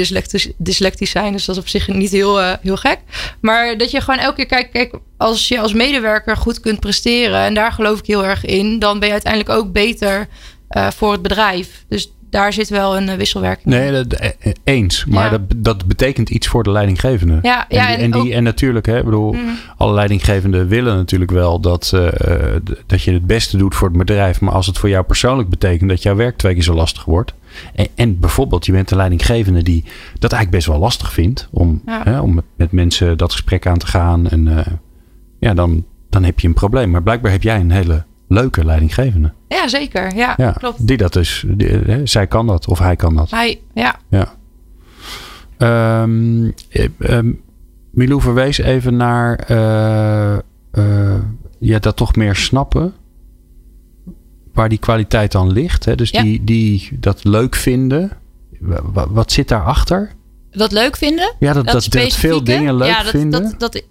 [0.58, 1.32] dyslectisch, zijn.
[1.32, 3.00] Dus dat is op zich niet heel, uh, heel gek.
[3.42, 7.40] Maar dat je gewoon elke keer kijkt, kijk, als je als medewerker goed kunt presteren,
[7.40, 10.28] en daar geloof ik heel erg in, dan ben je uiteindelijk ook beter
[10.70, 11.86] uh, voor het bedrijf.
[11.90, 15.06] Dus daar zit wel een wisselwerking nee, dat, eh, eens.
[15.06, 15.30] Maar ja.
[15.30, 17.40] dat, dat betekent iets voor de leidinggevende.
[17.42, 19.58] Ja, en, ja, en, en, die, ook, en natuurlijk, hè, bedoel, mm.
[19.78, 22.08] alle leidinggevenden willen natuurlijk wel dat, uh,
[22.86, 24.42] dat je het beste doet voor het bedrijf.
[24.42, 27.34] Maar als het voor jou persoonlijk betekent dat jouw werk twee keer zo lastig wordt.
[27.76, 29.84] En, en bijvoorbeeld, je bent de leidinggevende die
[30.20, 31.48] dat eigenlijk best wel lastig vindt.
[31.52, 32.02] Om, ja.
[32.04, 34.28] hè, om met, met, mensen dat gesprek aan te gaan.
[34.28, 34.60] En uh,
[35.40, 36.90] ja, dan, dan heb je een probleem.
[36.90, 39.34] Maar blijkbaar heb jij een hele leuke leidinggevende.
[39.48, 40.16] Ja, zeker.
[40.16, 40.88] Ja, ja klopt.
[40.88, 41.46] Die dat dus.
[41.48, 43.32] Die, hè, zij kan dat of hij kan dat.
[43.32, 43.96] Hij, ja.
[44.10, 44.36] Ja.
[46.04, 46.54] Um,
[47.00, 47.42] um,
[47.92, 50.38] Milou verwees even naar uh,
[50.84, 51.16] uh,
[51.60, 52.94] ja, dat toch meer snappen
[54.54, 55.86] waar die kwaliteit dan ligt.
[55.86, 55.96] Hè?
[55.96, 56.22] Dus ja.
[56.22, 58.12] die, die dat leuk vinden.
[58.60, 60.12] Wat, wat zit daarachter?
[60.52, 61.36] Dat leuk vinden?
[61.40, 63.42] Ja, dat, dat, dat, veel dingen leuk ja, dat, vinden.
[63.42, 63.84] Dat, dat,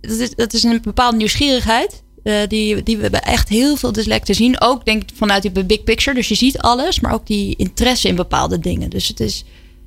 [0.00, 2.02] dat, is, dat is een bepaalde nieuwsgierigheid.
[2.24, 4.60] Uh, die, die we bij echt heel veel dyslecten zien.
[4.60, 6.16] Ook denk ik vanuit die big picture.
[6.16, 8.90] Dus je ziet alles, maar ook die interesse in bepaalde dingen.
[8.90, 9.44] Dus het is,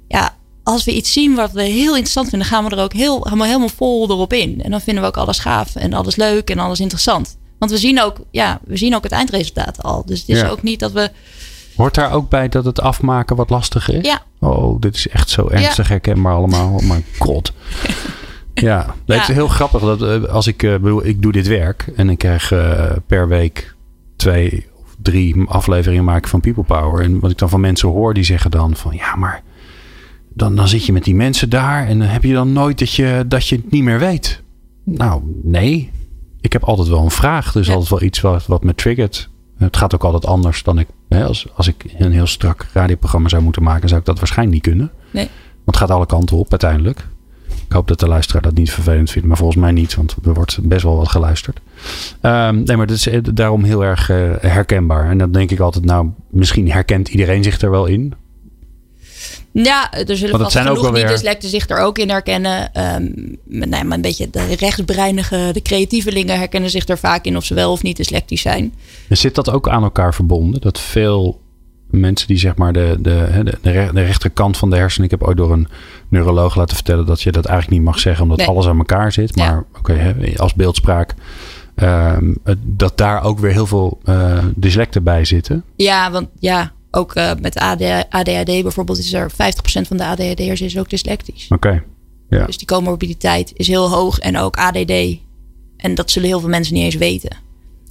[0.07, 3.23] ja, als we iets zien wat we heel interessant vinden, gaan we er ook heel,
[3.23, 4.61] helemaal, helemaal vol erop in.
[4.63, 7.37] En dan vinden we ook alles gaaf en alles leuk en alles interessant.
[7.57, 10.03] Want we zien ook, ja, we zien ook het eindresultaat al.
[10.05, 10.47] Dus het is ja.
[10.47, 11.11] ook niet dat we.
[11.75, 14.05] Hoort daar ook bij dat het afmaken wat lastiger is?
[14.05, 14.21] Ja.
[14.39, 15.91] Oh, dit is echt zo ernstig ja.
[15.91, 16.73] herkenbaar allemaal.
[16.73, 17.51] Oh mijn god.
[18.59, 22.17] ja, het is heel grappig dat als ik bedoel, ik doe dit werk en ik
[22.17, 23.75] krijg uh, per week
[24.15, 27.03] twee of drie afleveringen maken van People Power.
[27.03, 29.43] En wat ik dan van mensen hoor, die zeggen dan van ja, maar
[30.33, 32.91] dan, dan zit je met die mensen daar en dan heb je dan nooit dat
[32.91, 34.43] je, dat je het niet meer weet.
[34.83, 35.91] Nou, nee
[36.45, 37.51] ik heb altijd wel een vraag.
[37.51, 37.73] Dus ja.
[37.73, 39.29] altijd wel iets wat, wat me triggert.
[39.57, 40.87] Het gaat ook altijd anders dan ik.
[41.09, 44.55] Hè, als, als ik een heel strak radioprogramma zou moeten maken, zou ik dat waarschijnlijk
[44.57, 44.91] niet kunnen.
[45.11, 45.29] Nee.
[45.53, 47.07] Want het gaat alle kanten op uiteindelijk.
[47.75, 50.33] Ik hoop dat de luisteraar dat niet vervelend vindt, maar volgens mij niet, want er
[50.33, 51.59] wordt best wel wat geluisterd.
[52.21, 55.09] Um, nee, maar dat is daarom heel erg uh, herkenbaar.
[55.09, 58.13] En dan denk ik altijd, nou, misschien herkent iedereen zich er wel in.
[59.51, 62.73] Ja, er zullen vast ook genoeg wel weer- niet-dyslecten zich er ook in herkennen.
[62.73, 63.03] Ehm,
[63.43, 67.45] nou ja, maar een beetje de rechtsbreinige, de creatievelingen herkennen zich er vaak in of
[67.45, 68.73] ze wel of niet dyslectisch zijn.
[69.09, 70.61] En zit dat ook aan elkaar verbonden?
[70.61, 71.43] Dat veel
[71.89, 75.05] mensen die zeg maar de, de, de, de re- de rechterkant van de hersenen...
[75.05, 75.67] Ik heb ooit door een
[76.07, 78.23] neuroloog laten vertellen dat je dat eigenlijk niet mag zeggen...
[78.23, 78.47] omdat Nee.
[78.47, 79.35] alles aan elkaar zit.
[79.35, 81.13] Maar oké, als beeldspraak...
[81.75, 85.63] ehm, dat daar ook weer heel veel eh, dyslecten bij zitten.
[85.75, 89.35] Ja, want ja, ook eh, met AD, ADHD bijvoorbeeld is er 50%
[89.87, 91.45] van de ADHD'ers is ook dyslectisch.
[91.49, 91.83] Oké,
[92.29, 92.45] ja.
[92.45, 94.91] Dus die comorbiditeit is heel hoog en ook ADD.
[95.77, 97.37] En dat zullen heel veel mensen niet eens weten.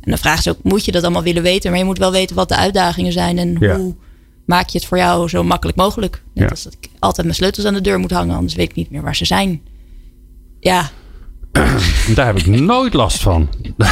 [0.04, 1.70] En dan vragen ze ook, moet je dat allemaal willen weten?
[1.70, 3.76] Maar je moet wel weten wat de uitdagingen zijn en Ja.
[3.76, 3.94] hoe
[4.46, 6.22] maak je het voor jou zo makkelijk mogelijk.
[6.34, 6.50] Net Ja.
[6.50, 8.90] als dat ik altijd mijn sleutels aan de deur moet hangen, anders weet ik niet
[8.90, 9.62] meer waar ze zijn.
[10.60, 10.90] Ja,
[12.14, 13.48] Daar heb ik nooit last van.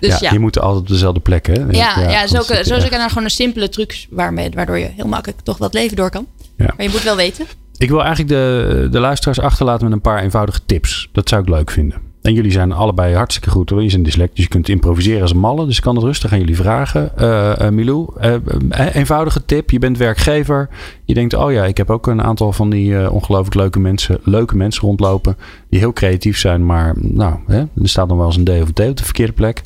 [0.00, 0.32] dus ja, ja.
[0.32, 1.52] Je moet altijd op dezelfde plek, hè?
[1.70, 5.40] Ja, ja, zo, je zo er gewoon een simpele trucs waarmee, waardoor je heel makkelijk
[5.40, 6.26] toch wat leven door kan.
[6.56, 6.64] Ja.
[6.76, 7.46] Maar je moet wel weten.
[7.76, 11.08] Ik wil eigenlijk de, de luisteraars achterlaten met een paar eenvoudige tips.
[11.12, 12.00] Dat zou ik leuk vinden.
[12.26, 13.82] En jullie zijn allebei hartstikke goed hoor.
[13.82, 15.66] Je bent dyslect, dus je kunt improviseren als een malle.
[15.66, 17.16] Dus ik kan het rustig aan jullie vragen.
[17.16, 19.70] Eh eh, Milou, eh, eenvoudige tip.
[19.70, 20.68] Je bent werkgever.
[21.04, 24.56] Je denkt, oh ja, ik heb ook een aantal van die ongelooflijk leuke mensen, leuke
[24.56, 25.36] mensen rondlopen.
[25.70, 28.70] Die heel creatief zijn, maar nou, hè, er staat nog wel eens een D of
[28.74, 29.60] een op de verkeerde plek.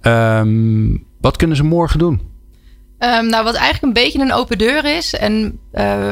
[0.00, 2.20] Ehm, wat kunnen ze morgen doen?
[2.98, 5.14] Ehm, nou, wat eigenlijk een beetje een open deur is.
[5.14, 5.58] En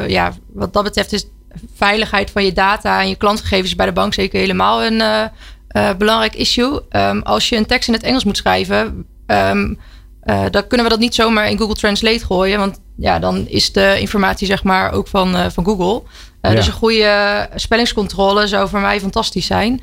[0.06, 1.30] ja, wat dat betreft is
[1.74, 5.30] veiligheid van je data en je klantgegevens bij de bank zeker helemaal een
[5.76, 6.80] eh, belangrijk issue.
[6.88, 9.74] Ehm, als je een tekst in het Engels moet schrijven, ehm,
[10.20, 12.58] eh, dan kunnen we dat niet zomaar in Google Translate gooien.
[12.58, 16.02] Want ja, dan is de informatie zeg maar ook van, eh, van Google.
[16.42, 16.50] Ja.
[16.54, 19.82] Dus een goede spellingscontrole zou voor mij fantastisch zijn.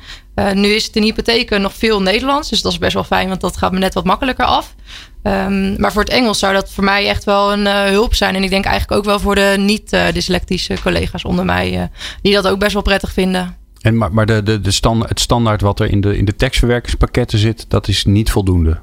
[0.54, 2.48] Nu is het in hypotheken nog veel Nederlands.
[2.48, 4.74] Dus dat is best wel fijn, want dat gaat me net wat makkelijker af.
[5.22, 8.34] Ehm, maar voor het Engels zou dat voor mij echt wel een hulp zijn.
[8.34, 11.90] En ik denk eigenlijk ook wel voor de niet-dyslectische collega's onder mij,
[12.22, 13.63] die dat ook best wel prettig vinden.
[13.84, 16.36] En, maar maar de, de, de stand, het standaard wat er in de, in de
[16.36, 18.80] tekstverwerkingspakketten zit, dat is niet voldoende.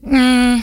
[0.00, 0.62] Mm,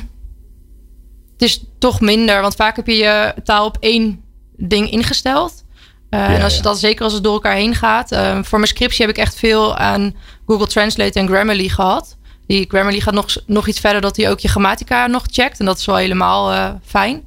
[1.33, 4.21] het is toch minder, want vaak heb je je taal op één
[4.57, 5.63] ding ingesteld.
[6.09, 8.11] Uh, en als je dat zeker als het door elkaar heen gaat.
[8.11, 10.15] Uh, voor mijn scriptie heb ik echt veel aan
[10.45, 12.17] Google Translate en Grammarly gehad.
[12.47, 15.59] Die Grammarly gaat nog, nog iets verder dat hij ook je grammatica nog checkt.
[15.59, 17.23] En dat is wel helemaal uh, fijn.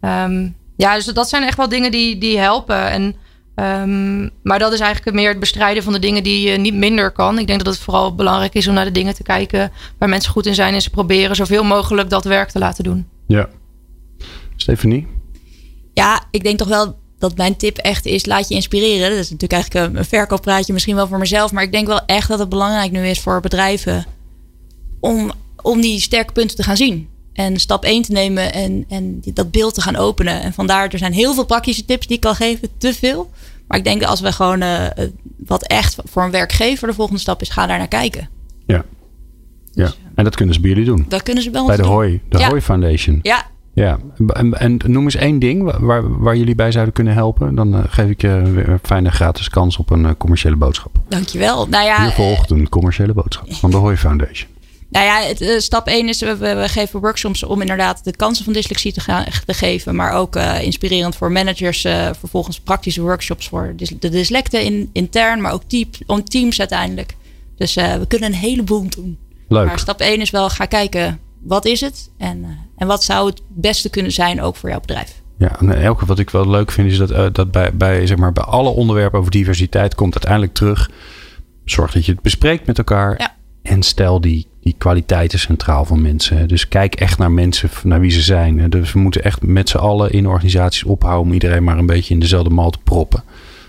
[0.00, 2.90] Um, ja, dus dat zijn echt wel dingen die, die helpen.
[2.90, 3.16] En,
[3.56, 7.10] um, maar dat is eigenlijk meer het bestrijden van de dingen die je niet minder
[7.10, 7.38] kan.
[7.38, 10.32] Ik denk dat het vooral belangrijk is om naar de dingen te kijken waar mensen
[10.32, 10.74] goed in zijn.
[10.74, 13.06] En ze proberen zoveel mogelijk dat werk te laten doen.
[13.26, 13.48] Ja.
[14.56, 15.06] Stephanie?
[15.94, 19.10] Ja, ik denk toch wel dat mijn tip echt is, laat je inspireren.
[19.10, 21.52] Dat is natuurlijk eigenlijk een verkooppraatje misschien wel voor mezelf.
[21.52, 24.06] Maar ik denk wel echt dat het belangrijk nu is voor bedrijven
[25.00, 25.32] om,
[25.62, 27.08] om die sterke punten te gaan zien.
[27.36, 30.42] En stap 1 te nemen en, en dat beeld te gaan openen.
[30.42, 32.68] En vandaar, er zijn heel veel praktische tips die ik kan geven.
[32.78, 33.30] Te veel.
[33.68, 34.86] Maar ik denk dat als we gewoon uh,
[35.46, 38.28] wat echt voor een werkgever de volgende stap is, ga daar naar kijken.
[38.66, 38.84] Ja.
[39.72, 41.04] Ja, en dat kunnen ze bij jullie doen.
[41.08, 41.92] Dat kunnen ze bij ons Bij de doen.
[41.92, 42.48] Hooi, de Ja.
[42.48, 43.18] Hooi Foundation.
[43.22, 47.54] Ja, Ja, en, en noem eens één ding waar, waar jullie bij zouden kunnen helpen.
[47.54, 50.92] Dan uh, geef ik je weer een fijne gratis kans op een uh, commerciële boodschap.
[51.08, 51.66] dankjewel.
[51.66, 54.50] Nou ja, Hier volgt een commerciële boodschap van de Hooi Foundation.
[54.88, 58.44] Nou ja, het, uh, stap 1 is, we, we, geven workshops om inderdaad de kansen
[58.44, 59.94] van dyslexie te, gaan, te geven.
[59.94, 61.84] Maar ook uh, inspirerend voor managers.
[61.84, 67.16] Uh, vervolgens praktische workshops voor de dyslecten in, intern, maar ook team, om teams uiteindelijk.
[67.56, 69.18] Dus we kunnen een heleboel doen.
[69.48, 69.66] Leuk.
[69.66, 72.10] Maar stap 1 is wel, ga kijken, wat is het?
[72.18, 75.22] En, en wat zou het beste kunnen zijn ook voor jouw bedrijf?
[75.38, 78.32] Ja, en elke wat ik wel leuk vind is dat, dat bij, bij, zeg maar,
[78.32, 80.90] bij alle onderwerpen over diversiteit komt uiteindelijk terug.
[81.64, 83.14] Zorg dat je het bespreekt met elkaar.
[83.18, 83.35] Ja.
[83.66, 86.48] En stel die, die kwaliteiten centraal van mensen.
[86.48, 88.70] Dus kijk echt naar mensen, naar wie ze zijn.
[88.70, 92.14] Dus we moeten echt met z'n allen in organisaties ophouden om iedereen maar een beetje
[92.14, 93.22] in dezelfde mal te proppen.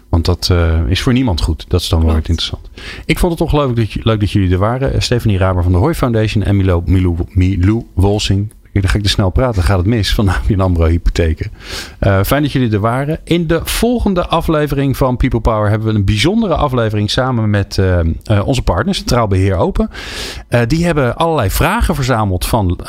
[0.09, 1.65] Want dat uh, is voor niemand goed.
[1.67, 2.69] Dat is dan wel het interessant.
[3.05, 4.93] Ik vond het ongelooflijk dat je, leuk dat jullie er waren.
[4.93, 8.51] Uh, Stephanie Raber van de Hooi Foundation en Milo, Milou, Milou Wolsing.
[8.81, 10.13] Dan ga ik te snel praten, gaat het mis.
[10.13, 11.51] Van ABN AMRO Hypotheken.
[11.99, 13.19] Uh, fijn dat jullie er waren.
[13.23, 17.99] In de volgende aflevering van People Power hebben we een bijzondere aflevering samen met uh,
[18.31, 19.89] uh, onze partners, Centraal Beheer Open.
[20.67, 22.79] Die hebben allerlei vragen verzameld van,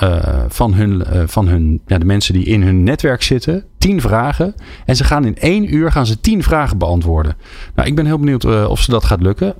[0.49, 3.64] van, hun, van hun, ja, de mensen die in hun netwerk zitten.
[3.79, 4.55] Tien vragen.
[4.85, 7.37] En ze gaan in één uur gaan ze tien vragen beantwoorden.
[7.74, 9.55] Nou, ik ben heel benieuwd of ze dat gaat lukken.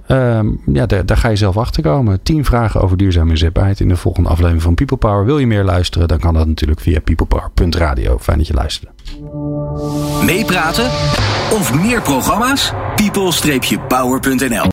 [0.73, 2.23] ja, daar, ga je zelf achter komen.
[2.23, 5.25] Tien vragen over duurzame inzetbaarheid in de volgende aflevering van People Power.
[5.25, 6.09] Wil je meer luisteren?
[6.09, 8.19] Dan kan dat natuurlijk via peoplepower.radio.
[8.19, 8.93] Fijn dat je luisterde.
[10.25, 10.85] Meepraten
[11.51, 12.73] of meer programma's?
[12.95, 14.67] people-power.nl